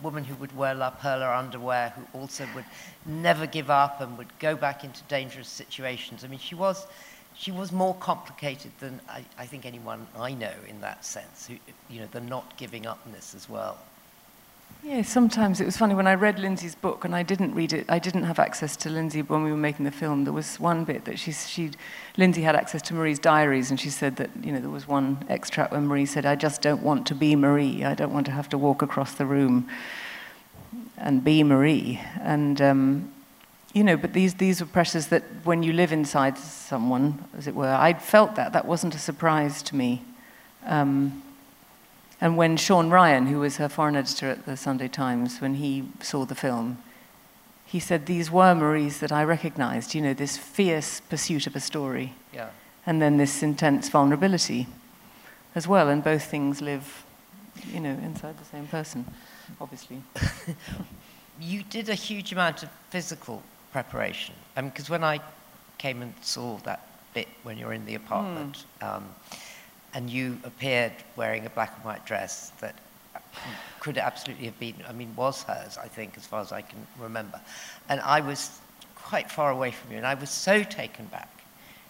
woman 0.02 0.24
who 0.24 0.36
would 0.36 0.56
wear 0.56 0.74
La 0.74 0.90
Perla 0.90 1.38
underwear, 1.38 1.94
who 1.96 2.20
also 2.20 2.48
would 2.56 2.66
never 3.06 3.46
give 3.46 3.70
up 3.70 4.02
and 4.02 4.18
would 4.18 4.38
go 4.40 4.56
back 4.56 4.84
into 4.84 5.02
dangerous 5.04 5.48
situations. 5.48 6.24
I 6.24 6.28
mean, 6.28 6.40
she 6.40 6.56
was, 6.56 6.86
she 7.34 7.52
was 7.52 7.72
more 7.72 7.96
complicated 7.96 8.72
than 8.80 9.02
I, 9.10 9.26
I 9.38 9.46
think 9.46 9.66
anyone 9.66 10.08
I 10.18 10.34
know 10.34 10.54
in 10.68 10.82
that 10.82 11.06
sense, 11.06 11.48
who, 11.48 11.56
you 11.90 12.02
know, 12.02 12.08
the 12.12 12.22
not 12.22 12.58
giving 12.58 12.86
upness 12.86 13.36
as 13.36 13.50
well. 13.50 13.78
Yeah, 14.84 15.04
sometimes 15.04 15.62
it 15.62 15.66
was 15.66 15.78
funny 15.78 15.96
when 15.96 16.06
I 16.08 16.16
read 16.16 16.38
Lindsey's 16.38 16.76
book 16.76 17.06
and 17.06 17.16
I 17.16 17.24
didn't 17.24 17.54
read 17.54 17.72
it. 17.72 17.86
I 17.88 17.98
didn't 17.98 18.24
have 18.24 18.40
access 18.40 18.76
to 18.78 18.90
Lindsey 18.90 19.22
when 19.22 19.42
we 19.42 19.50
were 19.50 19.58
making 19.58 19.86
the 19.86 19.92
film. 19.92 20.26
There 20.26 20.34
was 20.34 20.60
one 20.60 20.84
bit 20.84 21.06
that 21.06 21.18
she, 21.18 21.32
she, 21.32 21.72
Lindsey 22.18 22.42
had 22.42 22.58
access 22.58 22.82
to 22.84 22.94
Marie's 22.94 23.18
diaries, 23.18 23.70
and 23.70 23.80
she 23.80 23.90
said 23.90 24.18
that 24.18 24.30
you 24.44 24.52
know 24.52 24.60
there 24.60 24.70
was 24.70 24.90
one 24.90 25.24
extract 25.30 25.72
where 25.72 25.80
Marie 25.80 26.06
said, 26.06 26.26
"I 26.26 26.36
just 26.36 26.62
don't 26.62 26.84
want 26.84 27.08
to 27.08 27.16
be 27.16 27.38
Marie. 27.38 27.86
I 27.86 27.94
don't 27.94 28.12
want 28.12 28.26
to 28.26 28.34
have 28.34 28.50
to 28.50 28.58
walk 28.58 28.82
across 28.82 29.14
the 29.14 29.26
room 29.26 29.70
and 30.98 31.24
be 31.24 31.44
Marie." 31.44 32.02
And 32.22 32.62
um, 32.62 33.14
you 33.74 33.86
know, 33.86 33.96
but 33.96 34.12
these 34.12 34.34
these 34.34 34.60
were 34.60 34.68
pressures 34.68 35.08
that 35.08 35.24
when 35.46 35.64
you 35.64 35.72
live 35.74 35.94
inside 35.94 36.38
someone, 36.38 37.24
as 37.38 37.48
it 37.48 37.56
were, 37.56 37.74
I 37.74 37.94
felt 37.94 38.36
that 38.36 38.52
that 38.52 38.66
wasn't 38.66 38.96
a 38.96 39.00
surprise 39.00 39.62
to 39.64 39.76
me. 39.76 40.02
Um, 40.66 41.24
and 42.22 42.38
when 42.38 42.56
Sean 42.56 42.92
Ryan, 42.92 43.26
who 43.26 43.40
was 43.40 43.58
her 43.58 43.68
foreign 43.68 43.96
editor 43.96 44.30
at 44.30 44.46
the 44.46 44.56
Sunday 44.56 44.88
Times, 44.88 45.42
when 45.42 45.56
he 45.56 45.86
saw 46.02 46.24
the 46.24 46.36
film, 46.36 46.78
he 47.66 47.80
said 47.80 48.06
these 48.06 48.30
were 48.30 48.54
Marie's 48.54 49.00
that 49.00 49.12
I 49.12 49.24
recognized, 49.24 49.96
you 49.96 50.02
know, 50.02 50.14
this 50.14 50.38
fierce 50.38 51.00
pursuit 51.00 51.48
of 51.48 51.56
a 51.56 51.60
story. 51.60 52.14
Yeah. 52.32 52.50
And 52.86 53.02
then 53.02 53.18
this 53.18 53.42
intense 53.42 53.90
vulnerability 53.90 54.68
as 55.56 55.68
well. 55.68 55.90
And 55.90 56.04
both 56.04 56.24
things 56.24 56.62
live, 56.62 57.06
you 57.74 57.80
know, 57.80 57.98
inside 58.04 58.38
the 58.38 58.46
same 58.46 58.68
person, 58.68 59.06
obviously. 59.60 60.04
you 61.40 61.64
did 61.64 61.90
a 61.90 61.96
huge 61.96 62.32
amount 62.32 62.62
of 62.62 62.70
physical 62.90 63.42
preparation. 63.72 64.36
I 64.56 64.62
mean, 64.62 64.70
because 64.70 64.90
when 64.90 65.04
I 65.04 65.22
came 65.80 66.04
and 66.04 66.14
saw 66.22 66.58
that 66.58 66.88
bit 67.16 67.28
when 67.42 67.58
you 67.58 67.66
were 67.66 67.74
in 67.74 67.86
the 67.86 67.96
apartment, 67.96 68.66
mm. 68.80 68.96
um, 68.98 69.10
and 69.94 70.10
you 70.10 70.38
appeared 70.44 70.94
wearing 71.16 71.46
a 71.46 71.50
black 71.50 71.74
and 71.76 71.86
white 71.86 72.06
dress 72.06 72.52
that 72.62 72.76
could 73.80 73.98
absolutely 73.98 74.46
have 74.46 74.60
been, 74.60 74.76
I 74.88 74.94
mean, 74.94 75.14
was 75.16 75.44
hers, 75.44 75.78
I 75.78 75.88
think, 75.88 76.18
as 76.18 76.26
far 76.26 76.42
as 76.42 76.52
I 76.52 76.62
can 76.62 76.86
remember. 77.00 77.40
And 77.90 78.00
I 78.02 78.22
was 78.22 78.60
quite 78.96 79.32
far 79.32 79.52
away 79.52 79.72
from 79.72 79.92
you, 79.92 79.98
and 79.98 80.06
I 80.06 80.14
was 80.14 80.30
so 80.30 80.64
taken 80.64 81.06
back. 81.06 81.30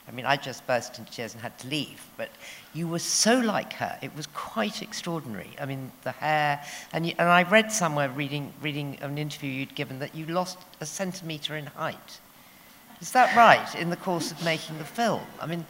I 0.07 0.11
mean, 0.11 0.25
I 0.25 0.35
just 0.35 0.65
burst 0.65 0.97
into 0.97 1.11
tears 1.11 1.33
and 1.33 1.41
had 1.41 1.57
to 1.59 1.67
leave, 1.67 2.03
but 2.17 2.29
you 2.73 2.87
were 2.87 2.99
so 2.99 3.39
like 3.39 3.73
her. 3.73 3.97
It 4.01 4.15
was 4.15 4.27
quite 4.27 4.81
extraordinary. 4.81 5.51
I 5.59 5.65
mean, 5.65 5.91
the 6.03 6.11
hair, 6.11 6.63
and, 6.91 7.05
you, 7.05 7.13
and 7.17 7.29
I 7.29 7.43
read 7.43 7.71
somewhere, 7.71 8.09
reading, 8.09 8.51
reading 8.61 8.97
an 9.01 9.17
interview 9.17 9.51
you'd 9.51 9.75
given, 9.75 9.99
that 9.99 10.15
you 10.15 10.25
lost 10.25 10.57
a 10.79 10.85
centimetre 10.85 11.55
in 11.55 11.67
height. 11.67 12.19
Is 12.99 13.11
that 13.11 13.35
right, 13.35 13.75
in 13.75 13.89
the 13.89 13.95
course 13.95 14.31
of 14.31 14.43
making 14.43 14.77
the 14.77 14.85
film? 14.85 15.21
I 15.39 15.45
mean, 15.45 15.65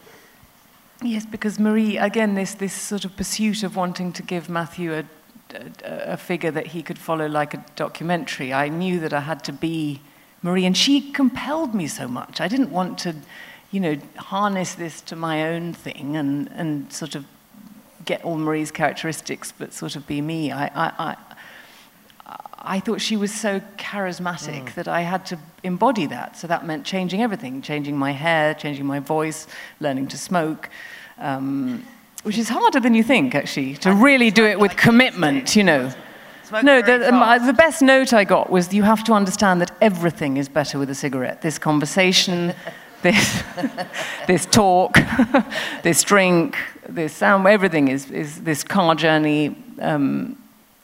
Yes, 1.03 1.25
because 1.25 1.59
Marie, 1.59 1.97
again, 1.97 2.35
this, 2.35 2.53
this 2.53 2.73
sort 2.73 3.05
of 3.05 3.15
pursuit 3.17 3.63
of 3.63 3.75
wanting 3.75 4.13
to 4.13 4.21
give 4.21 4.49
Matthew 4.49 4.93
a, 4.93 5.05
a, 5.53 6.13
a, 6.13 6.17
figure 6.17 6.51
that 6.51 6.67
he 6.67 6.83
could 6.83 6.99
follow 6.99 7.27
like 7.27 7.55
a 7.55 7.65
documentary, 7.75 8.53
I 8.53 8.69
knew 8.69 8.99
that 8.99 9.11
I 9.11 9.21
had 9.21 9.43
to 9.45 9.53
be 9.53 10.01
Marie, 10.43 10.65
and 10.65 10.77
she 10.77 11.11
compelled 11.11 11.73
me 11.73 11.87
so 11.87 12.07
much. 12.07 12.39
I 12.39 12.47
didn't 12.47 12.69
want 12.69 12.99
to, 12.99 13.15
you 13.71 13.79
know, 13.79 13.97
harness 14.15 14.75
this 14.75 15.01
to 15.01 15.15
my 15.15 15.47
own 15.47 15.73
thing 15.73 16.15
and, 16.15 16.47
and 16.51 16.93
sort 16.93 17.15
of 17.15 17.25
get 18.05 18.23
all 18.23 18.37
Marie's 18.37 18.71
characteristics, 18.71 19.51
but 19.57 19.73
sort 19.73 19.95
of 19.95 20.05
be 20.05 20.21
me. 20.21 20.51
I, 20.51 20.65
I, 20.67 21.15
I 22.63 22.79
thought 22.79 23.01
she 23.01 23.17
was 23.17 23.33
so 23.33 23.59
charismatic 23.77 24.65
mm. 24.65 24.73
that 24.75 24.87
I 24.87 25.01
had 25.01 25.25
to 25.27 25.39
embody 25.63 26.05
that. 26.07 26.37
So 26.37 26.47
that 26.47 26.65
meant 26.65 26.85
changing 26.85 27.21
everything, 27.21 27.61
changing 27.61 27.97
my 27.97 28.11
hair, 28.11 28.53
changing 28.53 28.85
my 28.85 28.99
voice, 28.99 29.47
learning 29.79 30.07
to 30.09 30.17
smoke, 30.17 30.69
um, 31.17 31.85
which 32.23 32.37
is 32.37 32.49
harder 32.49 32.79
than 32.79 32.93
you 32.93 33.03
think, 33.03 33.33
actually, 33.33 33.75
to 33.77 33.93
really 33.93 34.29
do 34.29 34.45
it 34.45 34.59
with 34.59 34.75
commitment, 34.75 35.55
you 35.55 35.63
know. 35.63 35.91
No, 36.63 36.81
the, 36.81 37.13
um, 37.13 37.45
the 37.47 37.53
best 37.53 37.81
note 37.81 38.13
I 38.13 38.25
got 38.25 38.49
was 38.49 38.73
you 38.73 38.83
have 38.83 39.03
to 39.05 39.13
understand 39.13 39.61
that 39.61 39.71
everything 39.79 40.37
is 40.37 40.49
better 40.49 40.77
with 40.77 40.89
a 40.89 40.95
cigarette. 40.95 41.41
This 41.41 41.57
conversation, 41.57 42.53
this, 43.01 43.43
this 44.27 44.45
talk, 44.45 44.99
this 45.83 46.03
drink, 46.03 46.57
this 46.87 47.13
sound, 47.13 47.47
everything 47.47 47.87
is, 47.87 48.11
is 48.11 48.41
this 48.41 48.63
car 48.63 48.95
journey. 48.95 49.55
Um, 49.79 50.40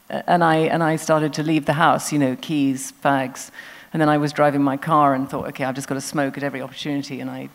and 0.10 0.44
I, 0.44 0.58
and 0.58 0.84
I 0.84 0.96
started 0.96 1.34
to 1.34 1.44
leave 1.44 1.66
the 1.66 1.74
house, 1.74 2.12
you 2.12 2.20
know, 2.20 2.36
keys, 2.40 2.92
bags. 2.92 3.52
And 3.94 4.02
then 4.02 4.10
I 4.10 4.18
was 4.18 4.32
driving 4.34 4.62
my 4.62 4.78
car 4.78 5.14
and 5.14 5.30
thought, 5.30 5.48
okay, 5.50 5.64
I've 5.64 5.76
just 5.76 5.88
got 5.88 5.96
to 5.96 6.02
smoke 6.02 6.38
at 6.38 6.44
every 6.44 6.62
opportunity. 6.62 7.20
And 7.20 7.30
I 7.30 7.50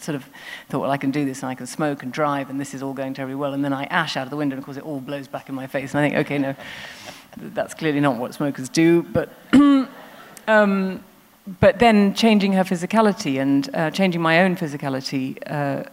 sort 0.00 0.14
of 0.14 0.28
thought, 0.68 0.80
well, 0.80 0.90
I 0.90 0.96
can 0.96 1.10
do 1.10 1.24
this 1.24 1.42
and 1.42 1.50
I 1.50 1.54
can 1.54 1.66
smoke 1.66 2.02
and 2.02 2.12
drive 2.12 2.50
and 2.50 2.60
this 2.60 2.74
is 2.74 2.82
all 2.82 2.92
going 2.92 3.14
terribly 3.14 3.34
well. 3.34 3.54
And 3.54 3.64
then 3.64 3.72
I 3.72 3.84
ash 3.84 4.16
out 4.16 4.24
of 4.24 4.30
the 4.30 4.36
window 4.36 4.54
and 4.54 4.60
of 4.60 4.64
course 4.64 4.76
it 4.76 4.84
all 4.84 5.00
blows 5.00 5.28
back 5.28 5.48
in 5.48 5.54
my 5.54 5.66
face. 5.66 5.94
And 5.94 6.00
I 6.00 6.08
think, 6.08 6.26
okay, 6.26 6.38
no, 6.38 6.54
that's 7.36 7.74
clearly 7.74 8.00
not 8.00 8.16
what 8.16 8.34
smokers 8.34 8.68
do. 8.68 9.02
But, 9.02 9.30
um, 10.46 11.02
but 11.60 11.78
then 11.78 12.14
changing 12.14 12.52
her 12.52 12.64
physicality 12.64 13.40
and 13.40 13.74
uh, 13.74 13.90
changing 13.90 14.20
my 14.20 14.42
own 14.42 14.56
physicality 14.56 15.38
uh, 15.50 15.84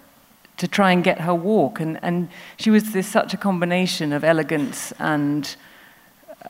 to 0.57 0.67
try 0.67 0.91
and 0.91 1.03
get 1.03 1.21
her 1.21 1.33
walk. 1.33 1.79
And, 1.79 1.99
and 2.01 2.29
she 2.57 2.69
was 2.69 2.91
this, 2.91 3.07
such 3.07 3.33
a 3.33 3.37
combination 3.37 4.13
of 4.13 4.23
elegance 4.23 4.91
and 4.99 5.55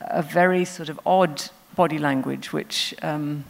a 0.01 0.21
very 0.21 0.65
sort 0.65 0.89
of 0.89 0.99
odd 1.05 1.43
body 1.75 1.97
language, 1.97 2.53
which, 2.53 2.93
um, 3.01 3.45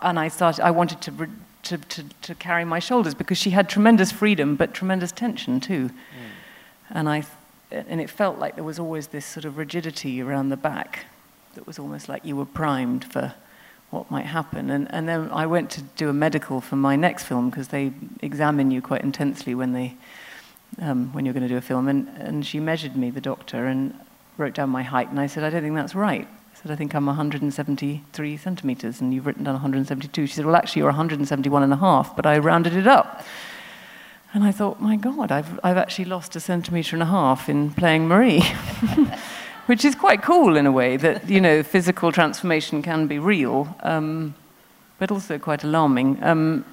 and 0.00 0.18
I 0.18 0.28
started, 0.28 0.62
I 0.62 0.70
wanted 0.70 1.00
to, 1.02 1.28
to, 1.64 1.78
to, 1.78 2.04
to, 2.22 2.34
carry 2.34 2.64
my 2.64 2.78
shoulders 2.78 3.14
because 3.14 3.38
she 3.38 3.50
had 3.50 3.68
tremendous 3.68 4.10
freedom, 4.10 4.56
but 4.56 4.74
tremendous 4.74 5.12
tension 5.12 5.60
too. 5.60 5.88
Mm. 5.88 5.92
And, 6.90 7.08
I, 7.08 7.24
and 7.70 8.00
it 8.00 8.10
felt 8.10 8.38
like 8.38 8.54
there 8.54 8.64
was 8.64 8.78
always 8.78 9.08
this 9.08 9.26
sort 9.26 9.44
of 9.44 9.58
rigidity 9.58 10.22
around 10.22 10.48
the 10.48 10.56
back 10.56 11.06
that 11.54 11.66
was 11.66 11.78
almost 11.78 12.08
like 12.08 12.24
you 12.24 12.36
were 12.36 12.46
primed 12.46 13.04
for 13.04 13.34
what 13.90 14.10
might 14.10 14.26
happen. 14.26 14.70
And, 14.70 14.92
and 14.92 15.06
then 15.06 15.30
I 15.30 15.46
went 15.46 15.70
to 15.72 15.82
do 15.82 16.08
a 16.08 16.14
medical 16.14 16.60
for 16.60 16.76
my 16.76 16.96
next 16.96 17.24
film 17.24 17.50
because 17.50 17.68
they 17.68 17.92
examine 18.20 18.70
you 18.70 18.80
quite 18.80 19.02
intensely 19.02 19.54
when 19.54 19.72
they 19.72 19.96
um, 20.80 21.12
when 21.12 21.26
you're 21.26 21.34
going 21.34 21.42
to 21.42 21.48
do 21.48 21.58
a 21.58 21.60
film. 21.60 21.86
And, 21.88 22.08
and 22.16 22.46
she 22.46 22.58
measured 22.58 22.96
me, 22.96 23.10
the 23.10 23.20
doctor, 23.20 23.66
and 23.66 23.94
wrote 24.42 24.54
down 24.54 24.70
my 24.70 24.82
height, 24.82 25.08
and 25.08 25.20
I 25.20 25.28
said, 25.28 25.44
I 25.44 25.50
don't 25.50 25.62
think 25.62 25.76
that's 25.76 25.94
right. 25.94 26.26
I 26.26 26.60
said, 26.60 26.72
I 26.72 26.74
think 26.74 26.94
I'm 26.94 27.06
173 27.06 28.36
centimeters, 28.36 29.00
and 29.00 29.14
you've 29.14 29.24
written 29.24 29.44
down 29.44 29.54
172. 29.54 30.26
She 30.26 30.34
said, 30.34 30.44
Well, 30.44 30.56
actually, 30.56 30.80
you're 30.80 30.88
171 30.88 31.62
and 31.62 31.72
a 31.72 31.76
half, 31.76 32.16
but 32.16 32.26
I 32.26 32.38
rounded 32.38 32.74
it 32.74 32.88
up. 32.88 33.24
And 34.34 34.42
I 34.42 34.50
thought, 34.50 34.80
my 34.80 34.96
God, 34.96 35.30
I've, 35.30 35.60
I've 35.62 35.76
actually 35.76 36.06
lost 36.06 36.34
a 36.34 36.40
centimeter 36.40 36.96
and 36.96 37.02
a 37.02 37.06
half 37.06 37.48
in 37.48 37.70
playing 37.70 38.08
Marie, 38.08 38.40
which 39.66 39.84
is 39.84 39.94
quite 39.94 40.22
cool 40.22 40.56
in 40.56 40.66
a 40.66 40.72
way 40.72 40.96
that, 40.96 41.28
you 41.28 41.40
know, 41.40 41.62
physical 41.62 42.10
transformation 42.10 42.82
can 42.82 43.06
be 43.06 43.18
real, 43.18 43.76
um, 43.80 44.34
but 44.98 45.12
also 45.12 45.38
quite 45.38 45.62
alarming. 45.62 46.20
Um, 46.22 46.64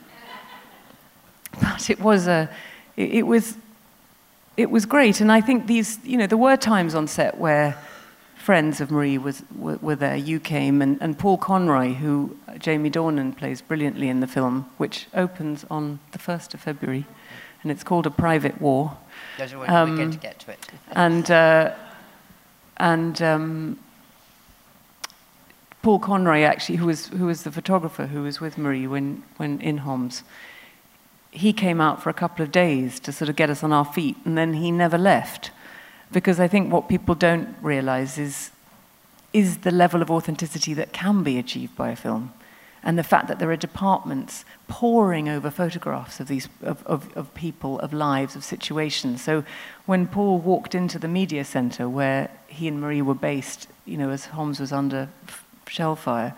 but 1.61 1.89
it 1.89 1.99
was 1.99 2.27
a, 2.27 2.49
it, 2.95 3.09
it 3.15 3.23
was, 3.27 3.57
it 4.59 4.69
was 4.69 4.85
great. 4.85 5.21
And 5.21 5.31
I 5.31 5.39
think 5.39 5.67
these, 5.67 5.99
you 6.03 6.17
know, 6.17 6.27
there 6.27 6.37
were 6.37 6.57
times 6.57 6.93
on 6.93 7.07
set 7.07 7.37
where 7.37 7.77
friends 8.35 8.81
of 8.81 8.91
Marie 8.91 9.17
was, 9.17 9.41
were, 9.55 9.77
were 9.77 9.95
there. 9.95 10.17
You 10.17 10.39
came, 10.39 10.81
and, 10.81 11.01
and 11.01 11.17
Paul 11.17 11.37
Conroy, 11.37 11.93
who 11.93 12.35
Jamie 12.57 12.91
Dornan 12.91 13.37
plays 13.37 13.61
brilliantly 13.61 14.09
in 14.09 14.19
the 14.19 14.27
film, 14.27 14.69
which 14.77 15.07
opens 15.13 15.65
on 15.71 15.99
the 16.11 16.19
1st 16.19 16.53
of 16.55 16.59
February, 16.59 17.05
and 17.63 17.71
it's 17.71 17.85
called 17.85 18.05
A 18.05 18.11
Private 18.11 18.59
War. 18.59 18.97
Um, 19.69 19.91
we're 19.91 19.97
going 19.97 20.11
to 20.11 20.17
get 20.17 20.39
to 20.39 20.51
it. 20.51 20.67
and 20.91 21.31
uh, 21.31 21.73
and 22.75 23.21
um, 23.21 23.79
Paul 25.81 25.99
Conroy, 25.99 26.41
actually, 26.41 26.77
who 26.77 26.87
was, 26.87 27.07
who 27.07 27.27
was 27.27 27.43
the 27.43 27.51
photographer 27.51 28.07
who 28.07 28.23
was 28.23 28.41
with 28.41 28.57
Marie 28.57 28.87
when, 28.87 29.23
when 29.37 29.61
in 29.61 29.79
Homs, 29.79 30.23
he 31.31 31.53
came 31.53 31.79
out 31.79 32.01
for 32.01 32.09
a 32.09 32.13
couple 32.13 32.43
of 32.43 32.51
days 32.51 32.99
to 33.01 33.11
sort 33.11 33.29
of 33.29 33.35
get 33.35 33.49
us 33.49 33.63
on 33.63 33.71
our 33.71 33.85
feet, 33.85 34.17
and 34.25 34.37
then 34.37 34.53
he 34.53 34.71
never 34.71 34.97
left. 34.97 35.51
Because 36.11 36.39
I 36.39 36.47
think 36.47 36.71
what 36.73 36.89
people 36.89 37.13
don't 37.13 37.55
realize 37.61 38.17
is, 38.17 38.51
is 39.31 39.59
the 39.59 39.71
level 39.71 40.01
of 40.01 40.09
authenticity 40.09 40.73
that 40.73 40.91
can 40.91 41.23
be 41.23 41.37
achieved 41.37 41.75
by 41.75 41.89
a 41.89 41.95
film. 41.95 42.33
And 42.81 42.97
the 42.97 43.03
fact 43.03 43.27
that 43.27 43.39
there 43.39 43.51
are 43.51 43.57
departments 43.57 44.45
poring 44.67 45.27
over 45.27 45.51
photographs 45.51 46.19
of 46.19 46.29
these 46.29 46.47
of, 46.63 46.85
of, 46.87 47.15
of 47.15 47.33
people, 47.33 47.77
of 47.79 47.91
lives, 47.91 48.35
of 48.37 48.43
situations. 48.43 49.21
So 49.21 49.43
when 49.85 50.07
Paul 50.07 50.39
walked 50.39 50.73
into 50.73 50.97
the 50.97 51.09
media 51.09 51.43
center 51.43 51.89
where 51.89 52.31
he 52.47 52.69
and 52.69 52.79
Marie 52.79 53.01
were 53.01 53.13
based, 53.13 53.67
you 53.85 53.97
know, 53.97 54.09
as 54.11 54.27
Homs 54.27 54.61
was 54.61 54.71
under 54.71 55.09
shell 55.67 55.95
fire 55.97 56.33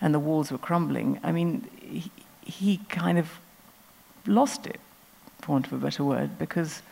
and 0.00 0.12
the 0.12 0.18
walls 0.18 0.50
were 0.50 0.58
crumbling, 0.58 1.20
I 1.22 1.30
mean, 1.30 1.70
he, 1.80 2.10
he 2.42 2.78
kind 2.88 3.16
of 3.16 3.38
lost 4.26 4.66
it, 4.66 4.80
for 5.40 5.52
want 5.52 5.66
of 5.66 5.72
a 5.72 5.78
better 5.78 6.04
word, 6.04 6.38
because 6.38 6.82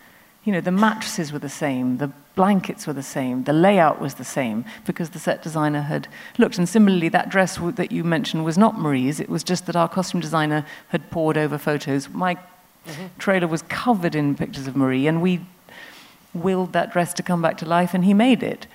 you 0.45 0.53
know 0.53 0.61
the 0.61 0.73
mattresses 0.73 1.33
were 1.33 1.39
the 1.39 1.49
same, 1.49 1.99
the 1.99 2.11
blankets 2.35 2.87
were 2.87 2.93
the 2.93 3.03
same, 3.03 3.45
the 3.45 3.53
layout 3.53 4.01
was 4.01 4.15
the 4.15 4.25
same, 4.25 4.65
because 4.87 5.11
the 5.11 5.19
set 5.19 5.43
designer 5.43 5.83
had 5.83 6.09
looked. 6.39 6.59
And 6.59 6.69
similarly, 6.69 7.09
that 7.11 7.29
dress 7.29 7.59
that 7.59 7.93
you 7.93 8.05
mentioned 8.05 8.45
was 8.45 8.59
not 8.59 8.79
Marie's. 8.79 9.21
It 9.21 9.29
was 9.29 9.45
just 9.45 9.67
that 9.67 9.77
our 9.77 9.89
costume 9.89 10.21
designer 10.21 10.67
had 10.89 11.11
poured 11.11 11.37
over 11.37 11.59
photos. 11.59 12.09
My 12.09 12.35
mm-hmm. 12.35 13.07
trailer 13.19 13.47
was 13.47 13.63
covered 13.63 14.15
in 14.15 14.35
pictures 14.35 14.67
of 14.67 14.77
Marie, 14.77 15.07
and 15.07 15.23
we 15.23 15.41
willed 16.35 16.73
that 16.73 16.93
dress 16.93 17.13
to 17.15 17.23
come 17.23 17.43
back 17.43 17.59
to 17.59 17.67
life, 17.67 17.95
and 17.95 18.05
he 18.05 18.15
made 18.15 18.43
it. 18.43 18.67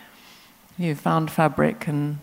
He 0.78 0.94
found 0.94 1.32
fabric 1.32 1.88
and 1.88 2.20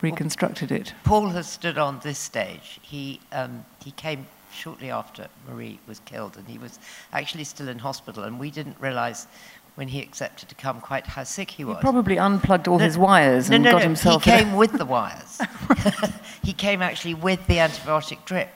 reconstructed 0.00 0.70
it. 0.70 0.94
Paul 1.04 1.30
has 1.30 1.50
stood 1.50 1.76
on 1.76 2.00
this 2.02 2.18
stage. 2.18 2.78
He 2.82 3.20
um, 3.32 3.64
he 3.84 3.90
came 3.90 4.26
shortly 4.52 4.90
after 4.90 5.28
Marie 5.48 5.78
was 5.86 6.00
killed, 6.00 6.36
and 6.36 6.46
he 6.46 6.58
was 6.58 6.78
actually 7.12 7.44
still 7.44 7.68
in 7.68 7.78
hospital, 7.78 8.24
and 8.24 8.38
we 8.38 8.50
didn't 8.50 8.76
realize 8.80 9.26
when 9.74 9.88
he 9.88 10.02
accepted 10.02 10.48
to 10.48 10.54
come 10.54 10.80
quite 10.80 11.06
how 11.06 11.24
sick 11.24 11.50
he 11.50 11.64
was. 11.64 11.76
He 11.76 11.80
probably 11.80 12.18
unplugged 12.18 12.68
all 12.68 12.78
no, 12.78 12.84
his 12.84 12.98
wires 12.98 13.48
no, 13.48 13.56
and 13.56 13.64
no, 13.64 13.72
got 13.72 13.82
himself. 13.82 14.24
He 14.24 14.30
came 14.30 14.54
with 14.54 14.72
the 14.72 14.84
wires. 14.84 15.40
he 16.42 16.52
came 16.52 16.82
actually 16.82 17.14
with 17.14 17.46
the 17.46 17.56
antibiotic 17.56 18.24
drip. 18.24 18.50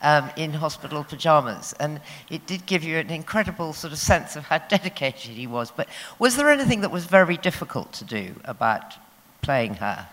Um, 0.00 0.30
in 0.36 0.52
hospital 0.52 1.02
pajamas, 1.02 1.74
and 1.80 2.00
it 2.30 2.46
did 2.46 2.66
give 2.66 2.84
you 2.84 2.98
an 2.98 3.10
incredible 3.10 3.72
sort 3.72 3.92
of 3.92 3.98
sense 3.98 4.36
of 4.36 4.44
how 4.44 4.58
dedicated 4.68 5.32
he 5.32 5.48
was. 5.48 5.72
But 5.72 5.88
was 6.20 6.36
there 6.36 6.48
anything 6.50 6.82
that 6.82 6.92
was 6.92 7.06
very 7.06 7.36
difficult 7.36 7.92
to 7.94 8.04
do 8.04 8.36
about 8.44 8.94
playing 9.42 9.74
her? 9.74 10.06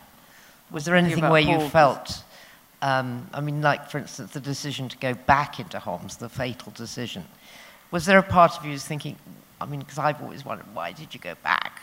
Was 0.72 0.86
there 0.86 0.96
anything 0.96 1.30
where 1.30 1.44
Paul, 1.44 1.62
you 1.62 1.70
felt 1.70 2.24
um, 2.86 3.28
I 3.34 3.42
mean, 3.42 3.64
like, 3.64 3.90
for 3.90 3.98
instance, 3.98 4.34
the 4.34 4.40
decision 4.40 4.90
to 4.90 4.98
go 4.98 5.16
back 5.16 5.60
into 5.60 5.80
Homs, 5.80 6.18
the 6.18 6.30
fatal 6.30 6.72
decision. 6.76 7.26
Was 7.90 8.06
there 8.06 8.20
a 8.20 8.24
part 8.24 8.60
of 8.60 8.64
you 8.64 8.78
thinking, 8.78 9.16
I 9.60 9.66
mean, 9.66 9.80
because 9.80 9.98
I've 9.98 10.22
always 10.22 10.46
wondered, 10.46 10.68
why 10.72 10.92
did 10.92 11.12
you 11.12 11.20
go 11.20 11.34
back? 11.44 11.82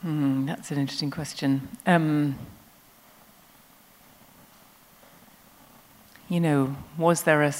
Hmm, 0.00 0.46
that's 0.46 0.72
an 0.72 0.78
interesting 0.78 1.12
question. 1.12 1.68
Um, 1.86 2.36
you 6.28 6.40
know, 6.40 6.74
was 6.98 7.22
there 7.22 7.42
a 7.44 7.54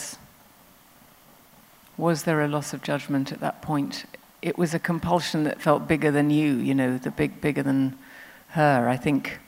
was 1.97 2.25
there 2.25 2.41
a 2.41 2.49
loss 2.49 2.73
of 2.73 2.83
judgment 2.83 3.31
at 3.31 3.39
that 3.39 3.63
point? 3.63 4.07
It 4.41 4.59
was 4.59 4.75
a 4.75 4.81
compulsion 4.81 5.45
that 5.45 5.63
felt 5.63 5.87
bigger 5.87 6.11
than 6.11 6.31
you. 6.31 6.55
You 6.55 6.75
know, 6.75 6.99
the 6.99 7.13
big 7.13 7.41
bigger 7.41 7.63
than 7.63 7.97
her. 8.49 8.89
I 8.89 8.97
think 8.97 9.39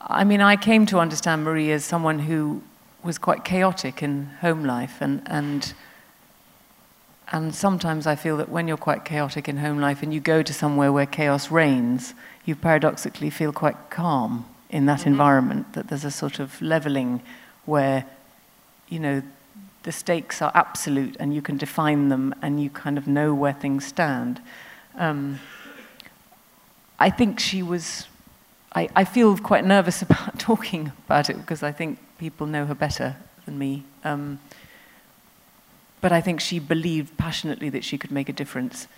I 0.00 0.24
mean, 0.24 0.40
I 0.40 0.56
came 0.56 0.86
to 0.86 0.98
understand 0.98 1.44
Marie 1.44 1.70
as 1.72 1.84
someone 1.84 2.18
who 2.20 2.62
was 3.02 3.18
quite 3.18 3.44
chaotic 3.44 4.02
in 4.02 4.26
home 4.40 4.64
life, 4.64 5.00
and, 5.00 5.22
and, 5.26 5.72
and 7.30 7.54
sometimes 7.54 8.06
I 8.06 8.16
feel 8.16 8.36
that 8.38 8.48
when 8.48 8.66
you're 8.66 8.76
quite 8.76 9.04
chaotic 9.04 9.48
in 9.48 9.58
home 9.58 9.78
life 9.78 10.02
and 10.02 10.12
you 10.12 10.20
go 10.20 10.42
to 10.42 10.52
somewhere 10.52 10.92
where 10.92 11.06
chaos 11.06 11.50
reigns, 11.50 12.14
you 12.44 12.56
paradoxically 12.56 13.30
feel 13.30 13.52
quite 13.52 13.90
calm 13.90 14.46
in 14.70 14.86
that 14.86 15.00
mm-hmm. 15.00 15.10
environment, 15.10 15.72
that 15.74 15.88
there's 15.88 16.04
a 16.04 16.10
sort 16.10 16.40
of 16.40 16.60
leveling 16.60 17.22
where, 17.64 18.04
you 18.88 18.98
know, 18.98 19.22
the 19.84 19.92
stakes 19.92 20.42
are 20.42 20.50
absolute 20.54 21.14
and 21.20 21.34
you 21.34 21.42
can 21.42 21.56
define 21.56 22.08
them 22.08 22.34
and 22.42 22.60
you 22.60 22.70
kind 22.70 22.98
of 22.98 23.06
know 23.06 23.34
where 23.34 23.52
things 23.52 23.84
stand. 23.84 24.40
Um, 24.96 25.40
I 26.98 27.10
think 27.10 27.38
she 27.38 27.62
was, 27.62 28.08
I, 28.74 28.88
I 28.96 29.04
feel 29.04 29.36
quite 29.38 29.64
nervous 29.64 30.02
about 30.08 30.38
talking 30.38 30.92
about 31.06 31.30
it 31.30 31.36
because 31.36 31.62
I 31.62 31.72
think 31.72 31.98
people 32.18 32.46
know 32.46 32.66
her 32.66 32.74
better 32.74 33.16
than 33.44 33.58
me. 33.58 33.84
Um, 34.02 34.40
but 36.00 36.12
I 36.12 36.20
think 36.20 36.40
she 36.40 36.58
believed 36.58 37.16
passionately 37.16 37.70
that 37.70 37.84
she 37.84 37.96
could 37.96 38.10
make 38.10 38.28
a 38.28 38.32
difference, 38.32 38.88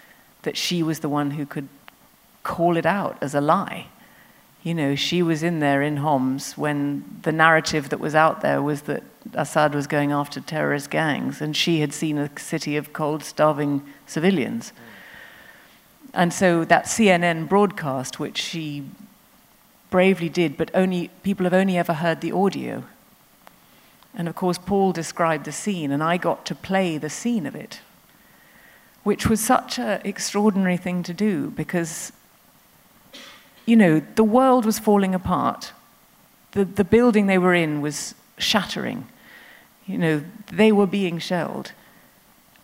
that 0.43 0.57
she 0.57 0.83
was 0.83 1.01
the 1.01 1.09
one 1.09 1.33
who 1.33 1.47
could 1.47 1.69
call 2.43 2.77
it 2.77 2.87
out 2.87 3.17
as 3.21 3.35
a 3.35 3.41
lie. 3.41 3.87
You 4.65 4.75
know, 4.75 4.97
she 4.97 5.23
was 5.23 5.45
in 5.45 5.61
there 5.61 5.83
in 5.83 5.99
Homs 5.99 6.59
when 6.59 7.21
the 7.23 7.31
narrative 7.31 7.91
that 7.91 8.01
was 8.01 8.17
out 8.17 8.41
there 8.41 8.61
was 8.61 8.83
that 8.83 9.05
Assad 9.35 9.75
was 9.75 9.87
going 9.87 10.11
after 10.11 10.41
terrorist 10.41 10.91
gangs, 10.91 11.41
and 11.41 11.57
she 11.57 11.81
had 11.81 11.93
seen 11.93 12.19
a 12.19 12.37
city 12.39 12.77
of 12.77 12.93
cold, 12.93 13.23
starving 13.23 13.83
civilians. 14.07 14.73
And 16.13 16.33
so 16.33 16.65
that 16.65 16.87
CNN 16.87 17.49
broadcast, 17.49 18.19
which 18.19 18.39
she 18.39 18.85
bravely 19.91 20.29
did, 20.29 20.57
but 20.57 20.71
only 20.75 21.09
people 21.23 21.45
have 21.45 21.55
only 21.55 21.79
ever 21.79 21.95
heard 21.95 22.21
the 22.21 22.33
audio. 22.33 22.85
And 24.15 24.29
of 24.29 24.35
course, 24.35 24.59
Paul 24.59 24.93
described 24.93 25.45
the 25.45 25.53
scene, 25.53 25.93
and 25.93 26.03
I 26.03 26.17
got 26.17 26.47
to 26.47 26.55
play 26.55 26.99
the 26.99 27.11
scene 27.11 27.47
of 27.47 27.55
it, 27.55 27.81
which 29.05 29.27
was 29.27 29.41
such 29.41 29.79
an 29.79 30.01
extraordinary 30.05 30.77
thing 30.79 31.03
to 31.05 31.13
do 31.13 31.51
because, 31.51 32.13
you 33.67 33.77
know, 33.77 34.01
the 34.15 34.25
world 34.25 34.65
was 34.65 34.79
falling 34.79 35.15
apart. 35.15 35.73
The, 36.53 36.65
the 36.65 36.85
building 36.85 37.27
they 37.27 37.39
were 37.39 37.55
in 37.55 37.83
was 37.83 38.15
shattering. 38.39 39.07
You 39.87 39.99
know, 39.99 40.25
they 40.51 40.73
were 40.73 40.87
being 40.87 41.19
shelled. 41.19 41.73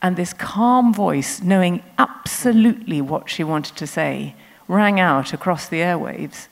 And 0.00 0.16
this 0.16 0.32
calm 0.32 0.92
voice, 0.92 1.40
knowing 1.40 1.82
absolutely 1.96 3.00
what 3.00 3.30
she 3.30 3.44
wanted 3.44 3.76
to 3.76 3.86
say, 3.86 4.34
rang 4.66 4.98
out 4.98 5.32
across 5.32 5.68
the 5.68 5.78
airwaves. 5.78 6.48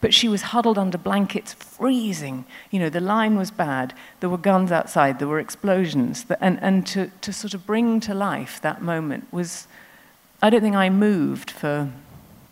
But 0.00 0.14
she 0.14 0.28
was 0.28 0.42
huddled 0.42 0.78
under 0.78 0.96
blankets, 0.96 1.52
freezing. 1.52 2.46
You 2.70 2.80
know, 2.80 2.88
the 2.88 3.00
line 3.00 3.36
was 3.36 3.50
bad. 3.50 3.92
There 4.20 4.30
were 4.30 4.38
guns 4.38 4.72
outside. 4.72 5.18
There 5.18 5.28
were 5.28 5.38
explosions. 5.38 6.24
And, 6.40 6.58
and 6.62 6.86
to, 6.88 7.10
to 7.20 7.32
sort 7.32 7.52
of 7.52 7.66
bring 7.66 8.00
to 8.00 8.14
life 8.14 8.60
that 8.62 8.80
moment 8.80 9.30
was, 9.30 9.68
I 10.40 10.48
don't 10.48 10.62
think 10.62 10.76
I 10.76 10.88
moved 10.88 11.50
for 11.50 11.90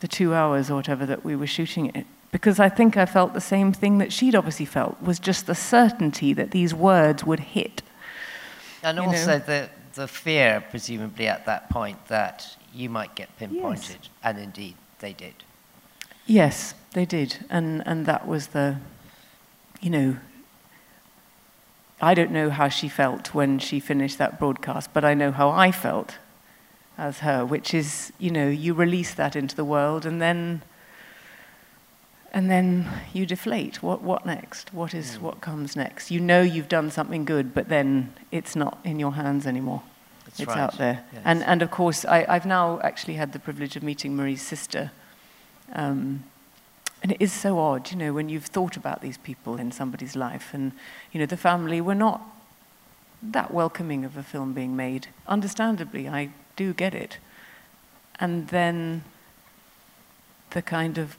the 0.01 0.09
two 0.09 0.35
hours 0.35 0.71
or 0.71 0.75
whatever 0.75 1.07
that 1.07 1.25
we 1.25 1.35
were 1.35 1.47
shooting 1.47 1.87
it. 1.95 2.07
Because 2.31 2.61
I 2.61 2.69
think 2.69 2.99
I 2.99 3.07
felt 3.07 3.33
the 3.33 3.41
same 3.41 3.73
thing 3.73 3.97
that 3.97 4.13
she'd 4.13 4.35
obviously 4.35 4.67
felt, 4.67 5.01
was 5.03 5.19
just 5.19 5.47
the 5.47 5.55
certainty 5.55 6.35
that 6.35 6.51
these 6.51 6.75
words 6.75 7.25
would 7.25 7.41
hit. 7.41 7.81
And 8.83 8.99
also 8.99 9.39
the, 9.39 9.71
the 9.95 10.07
fear, 10.07 10.63
presumably 10.69 11.27
at 11.27 11.47
that 11.47 11.71
point, 11.71 12.09
that 12.09 12.57
you 12.75 12.91
might 12.91 13.15
get 13.15 13.35
pinpointed. 13.39 13.97
Yes. 14.03 14.11
And 14.23 14.39
indeed, 14.39 14.75
they 14.99 15.15
did. 15.15 15.33
Yes, 16.29 16.75
they 16.93 17.07
did. 17.07 17.45
And, 17.49 17.83
and 17.87 18.07
that 18.07 18.29
was 18.29 18.49
the, 18.49 18.77
you 19.81 19.91
know, 19.91 20.17
I 22.01 22.15
don't 22.15 22.31
know 22.31 22.51
how 22.51 22.69
she 22.69 22.89
felt 22.89 23.35
when 23.35 23.59
she 23.59 23.81
finished 23.81 24.19
that 24.19 24.39
broadcast, 24.39 24.93
but 24.93 25.05
I 25.05 25.15
know 25.15 25.33
how 25.33 25.49
I 25.49 25.73
felt 25.73 26.19
as 26.97 27.21
her, 27.21 27.45
which 27.45 27.73
is, 27.75 28.13
you 28.19 28.31
know, 28.31 28.49
you 28.49 28.75
release 28.75 29.15
that 29.15 29.35
into 29.35 29.57
the 29.57 29.65
world 29.65 30.07
and 30.07 30.23
then 30.23 30.63
and 32.31 32.51
then 32.51 32.87
you 33.15 33.25
deflate. 33.25 33.83
What, 33.83 34.03
what 34.03 34.27
next? 34.27 34.75
What 34.75 34.93
is 34.93 35.17
mm. 35.17 35.23
what 35.23 35.41
comes 35.41 35.75
next? 35.75 36.11
You 36.11 36.21
know 36.21 36.43
you've 36.43 36.69
done 36.69 36.91
something 36.91 37.25
good, 37.25 37.55
but 37.55 37.71
then 37.71 38.13
it's 38.31 38.55
not 38.55 38.79
in 38.85 39.01
your 39.01 39.15
hands 39.15 39.47
anymore. 39.47 39.83
That's 40.27 40.41
it's 40.41 40.49
right. 40.49 40.59
out 40.59 40.77
there. 40.77 41.05
Yes. 41.13 41.23
And, 41.25 41.43
and 41.45 41.63
of 41.63 41.71
course, 41.71 42.05
I, 42.05 42.27
I, 42.29 42.35
have 42.35 42.45
now 42.45 42.81
actually 42.85 43.15
had 43.15 43.33
the 43.33 43.39
privilege 43.39 43.77
of 43.77 43.83
meeting 43.83 44.15
Marie's 44.15 44.43
sister. 44.43 44.91
Um, 45.73 46.25
and 47.03 47.13
it 47.13 47.21
is 47.21 47.33
so 47.33 47.59
odd, 47.59 47.91
you 47.91 47.97
know, 47.97 48.13
when 48.13 48.29
you've 48.29 48.47
thought 48.47 48.77
about 48.77 49.01
these 49.01 49.19
people 49.19 49.57
in 49.57 49.71
somebody's 49.71 50.17
life. 50.17 50.53
And, 50.53 50.73
you 51.13 51.21
know, 51.21 51.27
the 51.27 51.37
family 51.37 51.81
were 51.81 51.95
not 51.95 52.23
that 53.23 53.53
welcoming 53.53 54.05
of 54.05 54.17
a 54.17 54.23
film 54.23 54.53
being 54.53 54.75
made. 54.75 55.09
Understandably, 55.27 56.09
I 56.09 56.31
do 56.57 56.73
get 56.73 56.95
it. 56.95 57.19
And 58.19 58.49
then 58.49 59.05
the 60.51 60.63
kind 60.63 60.99
of 60.99 61.17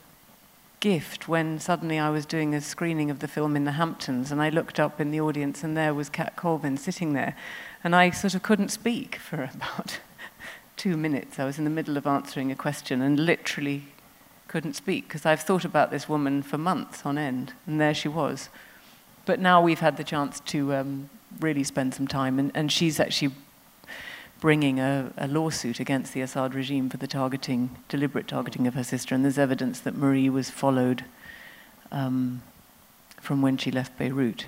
gift 0.80 1.28
when 1.28 1.60
suddenly 1.60 2.00
I 2.00 2.10
was 2.10 2.26
doing 2.26 2.56
a 2.56 2.62
screening 2.62 3.12
of 3.12 3.20
the 3.20 3.28
film 3.28 3.56
in 3.56 3.66
the 3.66 3.74
Hamptons 3.74 4.32
and 4.32 4.42
I 4.42 4.50
looked 4.50 4.80
up 4.80 5.02
in 5.02 5.12
the 5.12 5.20
audience 5.20 5.62
and 5.62 5.76
there 5.76 5.94
was 5.94 6.10
Kat 6.10 6.38
Colvin 6.38 6.78
sitting 6.78 7.14
there 7.14 7.36
and 7.84 7.94
I 7.94 8.12
sort 8.12 8.34
of 8.34 8.44
couldn't 8.44 8.70
speak 8.70 9.18
for 9.18 9.44
about 9.54 10.00
two 10.78 10.96
minutes. 10.96 11.38
I 11.38 11.46
was 11.46 11.58
in 11.58 11.66
the 11.66 11.70
middle 11.70 11.98
of 11.98 12.08
answering 12.08 12.52
a 12.52 12.56
question 12.56 13.02
and 13.02 13.20
literally 13.20 13.88
couldn't 14.50 14.74
speak 14.74 15.08
because 15.08 15.26
I've 15.26 15.42
thought 15.42 15.64
about 15.64 15.92
this 15.92 16.10
woman 16.10 16.42
for 16.42 16.58
months 16.58 17.06
on 17.06 17.18
end 17.18 17.54
and 17.66 17.80
there 17.80 17.94
she 17.94 18.10
was. 18.10 18.50
But 19.26 19.40
now 19.40 19.62
we've 19.62 19.80
had 19.80 19.96
the 19.96 20.04
chance 20.04 20.42
to 20.42 20.74
um, 20.74 21.10
really 21.40 21.64
spend 21.64 21.94
some 21.94 22.08
time 22.08 22.40
and, 22.40 22.52
and 22.54 22.72
she's 22.72 23.00
actually 23.00 23.32
bringing 24.42 24.80
a, 24.80 25.14
a, 25.18 25.28
lawsuit 25.28 25.80
against 25.80 26.14
the 26.14 26.22
Assad 26.22 26.56
regime 26.56 26.90
for 26.90 26.98
the 26.98 27.08
targeting, 27.08 27.78
deliberate 27.90 28.28
targeting 28.28 28.68
of 28.68 28.74
her 28.74 28.84
sister, 28.84 29.14
and 29.14 29.24
there's 29.24 29.38
evidence 29.38 29.82
that 29.82 29.96
Marie 29.96 30.30
was 30.30 30.50
followed 30.50 31.04
um, 31.92 32.42
from 33.22 33.42
when 33.42 33.58
she 33.58 33.70
left 33.70 33.98
Beirut. 33.98 34.48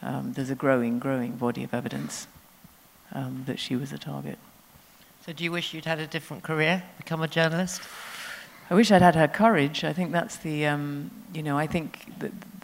Um, 0.00 0.32
there's 0.34 0.50
a 0.50 0.54
growing, 0.54 1.00
growing 1.00 1.32
body 1.32 1.64
of 1.64 1.74
evidence 1.74 2.28
um, 3.12 3.42
that 3.46 3.58
she 3.58 3.74
was 3.74 3.92
a 3.92 3.98
target. 3.98 4.38
So, 5.26 5.32
do 5.32 5.42
you 5.42 5.50
wish 5.50 5.74
you'd 5.74 5.84
had 5.84 5.98
a 5.98 6.06
different 6.06 6.44
career, 6.44 6.84
become 6.96 7.22
a 7.22 7.28
journalist? 7.28 7.82
I 8.72 8.74
wish 8.74 8.90
I'd 8.90 9.02
had 9.02 9.16
her 9.16 9.28
courage. 9.28 9.84
I 9.84 9.92
think 9.92 10.12
that's 10.12 10.38
the, 10.38 10.64
um, 10.64 11.10
you 11.34 11.42
know, 11.42 11.58
I 11.58 11.66
think 11.66 12.06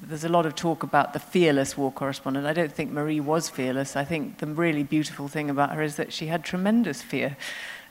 there's 0.00 0.24
a 0.24 0.30
lot 0.30 0.46
of 0.46 0.54
talk 0.54 0.82
about 0.82 1.12
the 1.12 1.18
fearless 1.18 1.76
war 1.76 1.92
correspondent. 1.92 2.46
I 2.46 2.54
don't 2.54 2.72
think 2.72 2.90
Marie 2.90 3.20
was 3.20 3.50
fearless. 3.50 3.94
I 3.94 4.04
think 4.04 4.38
the 4.38 4.46
really 4.46 4.82
beautiful 4.82 5.28
thing 5.28 5.50
about 5.50 5.74
her 5.74 5.82
is 5.82 5.96
that 5.96 6.10
she 6.14 6.28
had 6.28 6.44
tremendous 6.44 7.02
fear 7.02 7.36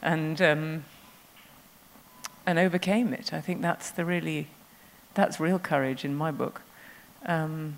and, 0.01 0.41
um, 0.41 0.85
and 2.47 2.57
overcame 2.57 3.13
it. 3.13 3.33
I 3.33 3.39
think 3.39 3.61
that's 3.61 3.91
the 3.91 4.03
really, 4.03 4.47
that's 5.13 5.39
real 5.39 5.59
courage 5.59 6.03
in 6.03 6.15
my 6.15 6.31
book. 6.31 6.63
Um, 7.27 7.77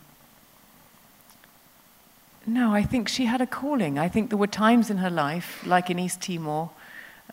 no, 2.47 2.73
I 2.73 2.83
think 2.83 3.09
she 3.09 3.25
had 3.25 3.41
a 3.41 3.45
calling. 3.45 3.99
I 3.99 4.07
think 4.07 4.29
there 4.29 4.37
were 4.37 4.47
times 4.47 4.89
in 4.89 4.99
her 4.99 5.09
life, 5.09 5.61
like 5.65 5.89
in 5.89 5.99
East 5.99 6.21
Timor, 6.21 6.69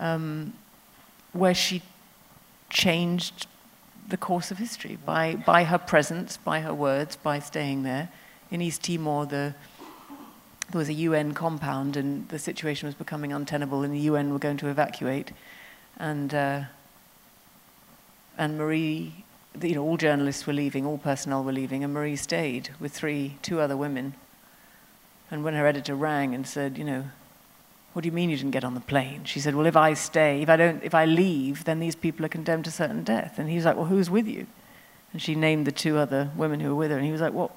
um, 0.00 0.54
where 1.32 1.54
she 1.54 1.82
changed 2.76 3.46
the 4.06 4.18
course 4.18 4.50
of 4.50 4.58
history 4.58 4.98
by, 5.06 5.34
by 5.34 5.64
her 5.64 5.78
presence, 5.78 6.36
by 6.36 6.60
her 6.60 6.74
words, 6.74 7.16
by 7.16 7.38
staying 7.38 7.84
there. 7.84 8.10
In 8.50 8.60
East 8.60 8.82
Timor, 8.82 9.24
the, 9.24 9.54
there 10.70 10.78
was 10.78 10.90
a 10.90 10.92
UN 10.92 11.32
compound 11.32 11.96
and 11.96 12.28
the 12.28 12.38
situation 12.38 12.86
was 12.86 12.94
becoming 12.94 13.32
untenable 13.32 13.82
and 13.82 13.94
the 13.94 14.00
UN 14.00 14.30
were 14.30 14.38
going 14.38 14.58
to 14.58 14.68
evacuate. 14.68 15.32
And, 15.96 16.34
uh, 16.34 16.64
and 18.36 18.58
Marie, 18.58 19.24
you 19.62 19.74
know, 19.74 19.82
all 19.82 19.96
journalists 19.96 20.46
were 20.46 20.52
leaving, 20.52 20.84
all 20.84 20.98
personnel 20.98 21.42
were 21.42 21.52
leaving, 21.52 21.82
and 21.82 21.94
Marie 21.94 22.16
stayed 22.16 22.68
with 22.78 22.92
three, 22.92 23.38
two 23.40 23.58
other 23.58 23.76
women. 23.76 24.14
And 25.30 25.42
when 25.42 25.54
her 25.54 25.66
editor 25.66 25.94
rang 25.94 26.34
and 26.34 26.46
said, 26.46 26.76
you 26.76 26.84
know, 26.84 27.04
what 27.96 28.02
do 28.02 28.08
you 28.08 28.12
mean 28.12 28.28
you 28.28 28.36
didn't 28.36 28.50
get 28.50 28.62
on 28.62 28.74
the 28.74 28.80
plane? 28.80 29.24
She 29.24 29.40
said, 29.40 29.54
Well, 29.54 29.64
if 29.64 29.74
I 29.74 29.94
stay, 29.94 30.42
if 30.42 30.50
I, 30.50 30.56
don't, 30.58 30.84
if 30.84 30.94
I 30.94 31.06
leave, 31.06 31.64
then 31.64 31.80
these 31.80 31.96
people 31.96 32.26
are 32.26 32.28
condemned 32.28 32.66
to 32.66 32.70
certain 32.70 33.02
death. 33.04 33.38
And 33.38 33.48
he 33.48 33.56
was 33.56 33.64
like, 33.64 33.74
Well, 33.74 33.86
who's 33.86 34.10
with 34.10 34.28
you? 34.28 34.46
And 35.14 35.22
she 35.22 35.34
named 35.34 35.66
the 35.66 35.72
two 35.72 35.96
other 35.96 36.30
women 36.36 36.60
who 36.60 36.68
were 36.68 36.74
with 36.74 36.90
her. 36.90 36.98
And 36.98 37.06
he 37.06 37.10
was 37.10 37.22
like, 37.22 37.32
What? 37.32 37.52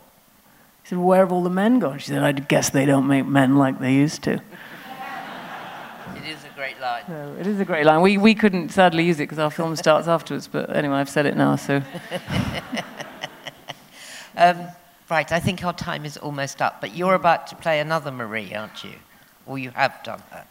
He 0.83 0.87
said, 0.87 0.97
well, 0.97 1.07
Where 1.07 1.19
have 1.19 1.33
all 1.33 1.43
the 1.43 1.49
men 1.49 1.79
gone? 1.79 1.99
She 1.99 2.07
said, 2.07 2.23
I 2.23 2.31
guess 2.31 2.69
they 2.69 2.85
don't 2.85 3.05
make 3.05 3.25
men 3.25 3.57
like 3.57 3.79
they 3.81 3.93
used 3.93 4.23
to. 4.23 4.35
It 4.35 6.25
is 6.25 6.45
a 6.45 6.55
great 6.55 6.79
line. 6.79 7.03
No, 7.09 7.35
it 7.37 7.45
is 7.45 7.59
a 7.59 7.65
great 7.65 7.85
line. 7.85 7.99
We, 7.99 8.17
we 8.17 8.33
couldn't 8.33 8.69
sadly 8.69 9.03
use 9.03 9.17
it 9.17 9.23
because 9.23 9.39
our 9.39 9.51
film 9.51 9.75
starts 9.75 10.07
afterwards. 10.07 10.47
But 10.47 10.73
anyway, 10.73 10.95
I've 10.95 11.09
said 11.09 11.25
it 11.25 11.35
now, 11.35 11.57
so. 11.57 11.75
um, 14.37 14.67
right, 15.11 15.29
I 15.33 15.41
think 15.41 15.65
our 15.65 15.73
time 15.73 16.05
is 16.05 16.15
almost 16.15 16.61
up. 16.61 16.79
But 16.79 16.95
you're 16.95 17.15
about 17.15 17.47
to 17.47 17.57
play 17.57 17.81
another 17.81 18.09
Marie, 18.09 18.55
aren't 18.55 18.85
you? 18.85 18.93
Or 19.49 19.57
you 19.57 19.71
have 19.71 20.01
done 20.03 20.21
that? 20.31 20.47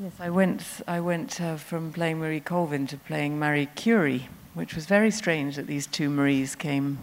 Yes, 0.00 0.12
I 0.18 0.30
went, 0.30 0.62
I 0.88 1.00
went 1.00 1.40
uh, 1.40 1.56
from 1.56 1.92
playing 1.92 2.18
Marie 2.18 2.40
Colvin 2.40 2.86
to 2.88 2.96
playing 2.96 3.38
Marie 3.38 3.66
Curie, 3.76 4.28
which 4.54 4.74
was 4.74 4.86
very 4.86 5.10
strange 5.10 5.56
that 5.56 5.66
these 5.66 5.86
two 5.86 6.10
Maries 6.10 6.54
came, 6.54 6.98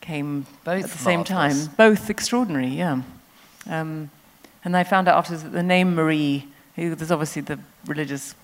came 0.00 0.46
Both 0.64 0.84
at 0.84 0.90
the 0.90 0.98
same 0.98 1.24
time. 1.24 1.56
Both 1.76 2.08
extraordinary, 2.08 2.68
yeah. 2.68 3.02
Um, 3.68 4.10
and 4.64 4.76
I 4.76 4.84
found 4.84 5.08
out 5.08 5.16
afterwards 5.16 5.42
that 5.42 5.52
the 5.52 5.62
name 5.62 5.94
Marie, 5.94 6.46
there's 6.76 7.10
obviously 7.10 7.42
the 7.42 7.58
religious 7.86 8.34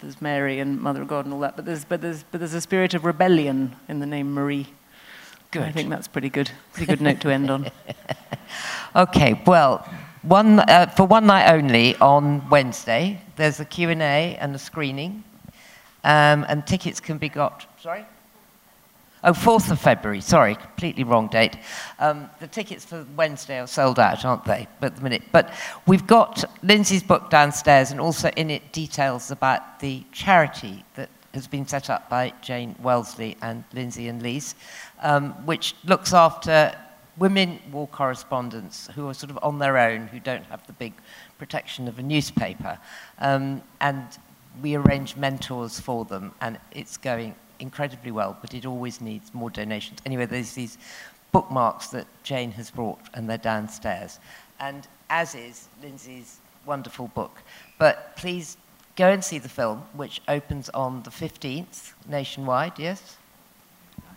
there's 0.00 0.20
Mary 0.20 0.60
and 0.60 0.80
Mother 0.80 1.02
of 1.02 1.08
God 1.08 1.24
and 1.24 1.34
all 1.34 1.40
that, 1.40 1.56
but 1.56 1.64
there's, 1.64 1.84
but 1.84 2.00
there's, 2.00 2.22
but 2.22 2.38
there's 2.38 2.54
a 2.54 2.60
spirit 2.60 2.94
of 2.94 3.04
rebellion 3.04 3.74
in 3.88 4.00
the 4.00 4.06
name 4.06 4.32
Marie. 4.32 4.68
Good. 5.50 5.62
I 5.62 5.72
think 5.72 5.90
that's 5.90 6.08
pretty 6.08 6.30
good. 6.30 6.50
Pretty 6.72 6.86
good 6.86 7.00
note 7.00 7.20
to 7.20 7.30
end 7.30 7.50
on. 7.50 7.70
okay, 8.96 9.40
well, 9.46 9.88
one, 10.24 10.60
uh, 10.60 10.86
for 10.96 11.06
one 11.06 11.26
night 11.26 11.52
only 11.52 11.96
on 11.96 12.48
Wednesday, 12.48 13.20
there's 13.36 13.60
a 13.60 13.64
Q&A 13.64 14.36
and 14.36 14.54
a 14.54 14.58
screening, 14.58 15.22
um, 16.02 16.46
and 16.48 16.66
tickets 16.66 17.00
can 17.00 17.18
be 17.18 17.28
got, 17.28 17.66
sorry? 17.80 18.04
Oh, 19.22 19.32
4th 19.32 19.70
of 19.70 19.80
February, 19.80 20.20
sorry, 20.20 20.54
completely 20.54 21.04
wrong 21.04 21.28
date. 21.28 21.56
Um, 21.98 22.28
the 22.40 22.46
tickets 22.46 22.84
for 22.84 23.06
Wednesday 23.16 23.58
are 23.58 23.66
sold 23.66 23.98
out, 23.98 24.24
aren't 24.24 24.44
they, 24.44 24.66
at 24.82 24.96
the 24.96 25.02
minute? 25.02 25.22
But 25.32 25.52
we've 25.86 26.06
got 26.06 26.44
Lindsey's 26.62 27.02
book 27.02 27.30
downstairs 27.30 27.90
and 27.90 28.00
also 28.00 28.28
in 28.36 28.50
it 28.50 28.72
details 28.72 29.30
about 29.30 29.80
the 29.80 30.04
charity 30.12 30.84
that 30.94 31.08
has 31.32 31.46
been 31.46 31.66
set 31.66 31.90
up 31.90 32.08
by 32.08 32.32
Jane 32.42 32.76
Wellesley 32.80 33.36
and 33.42 33.64
Lindsey 33.72 34.08
and 34.08 34.22
Lyse, 34.22 34.54
um, 35.02 35.32
which 35.46 35.74
looks 35.84 36.12
after 36.12 36.74
women 37.16 37.60
war 37.70 37.86
correspondents 37.88 38.88
who 38.94 39.08
are 39.08 39.14
sort 39.14 39.30
of 39.30 39.38
on 39.42 39.58
their 39.58 39.78
own, 39.78 40.08
who 40.08 40.20
don't 40.20 40.44
have 40.46 40.66
the 40.66 40.72
big 40.72 40.92
protection 41.38 41.88
of 41.88 41.98
a 41.98 42.02
newspaper. 42.02 42.78
Um, 43.18 43.62
and 43.80 44.04
we 44.62 44.74
arrange 44.74 45.16
mentors 45.16 45.80
for 45.80 46.04
them, 46.04 46.32
and 46.40 46.58
it's 46.72 46.96
going 46.96 47.34
incredibly 47.58 48.10
well, 48.10 48.36
but 48.40 48.54
it 48.54 48.66
always 48.66 49.00
needs 49.00 49.32
more 49.34 49.50
donations. 49.50 50.00
Anyway, 50.06 50.26
there's 50.26 50.52
these 50.54 50.78
bookmarks 51.32 51.88
that 51.88 52.06
Jane 52.22 52.52
has 52.52 52.70
brought, 52.70 53.00
and 53.14 53.28
they're 53.28 53.38
downstairs. 53.38 54.18
And 54.60 54.86
as 55.10 55.34
is 55.34 55.68
Lindsey's 55.82 56.38
wonderful 56.66 57.08
book. 57.08 57.42
But 57.78 58.16
please 58.16 58.56
go 58.96 59.08
and 59.10 59.22
see 59.22 59.38
the 59.38 59.48
film, 59.48 59.82
which 59.92 60.20
opens 60.28 60.68
on 60.70 61.02
the 61.02 61.10
15th 61.10 61.92
nationwide, 62.08 62.78
yes? 62.78 63.16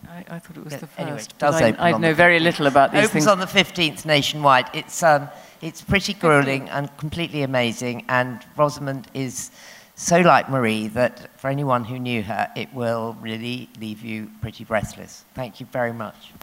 I, 0.10 0.26
I 0.30 0.40
thought 0.40 0.58
it 0.58 0.64
was 0.64 0.74
yeah, 0.74 0.80
the 0.80 0.88
first. 0.88 1.00
Anyway, 1.00 1.24
does 1.38 1.56
I, 1.62 1.76
I 1.78 1.98
know 1.98 2.14
very 2.14 2.40
little 2.40 2.68
about 2.68 2.92
these 2.92 3.10
things. 3.10 3.28
opens 3.28 3.46
things. 3.48 3.56
on 3.56 3.74
the 3.76 3.92
15th 3.92 4.06
nationwide. 4.06 4.70
It's, 4.74 5.04
um, 5.04 5.30
it's 5.62 5.82
pretty 5.82 6.14
grueling 6.14 6.70
and 6.70 6.96
completely 6.98 7.44
amazing, 7.44 8.06
and 8.08 8.44
Rosamund 8.56 9.08
is 9.14 9.52
so 9.96 10.22
like 10.22 10.50
Marie 10.50 10.88
that 10.90 11.40
for 11.40 11.50
anyone 11.50 11.84
who 11.84 11.98
knew 11.98 12.22
her, 12.24 12.52
it 12.56 12.72
will 12.74 13.18
really 13.20 13.70
leave 13.80 14.04
you 14.04 14.30
pretty 14.42 14.64
breathless. 14.64 15.26
Thank 15.34 15.60
you 15.60 15.66
very 15.72 15.94
much. 15.94 16.34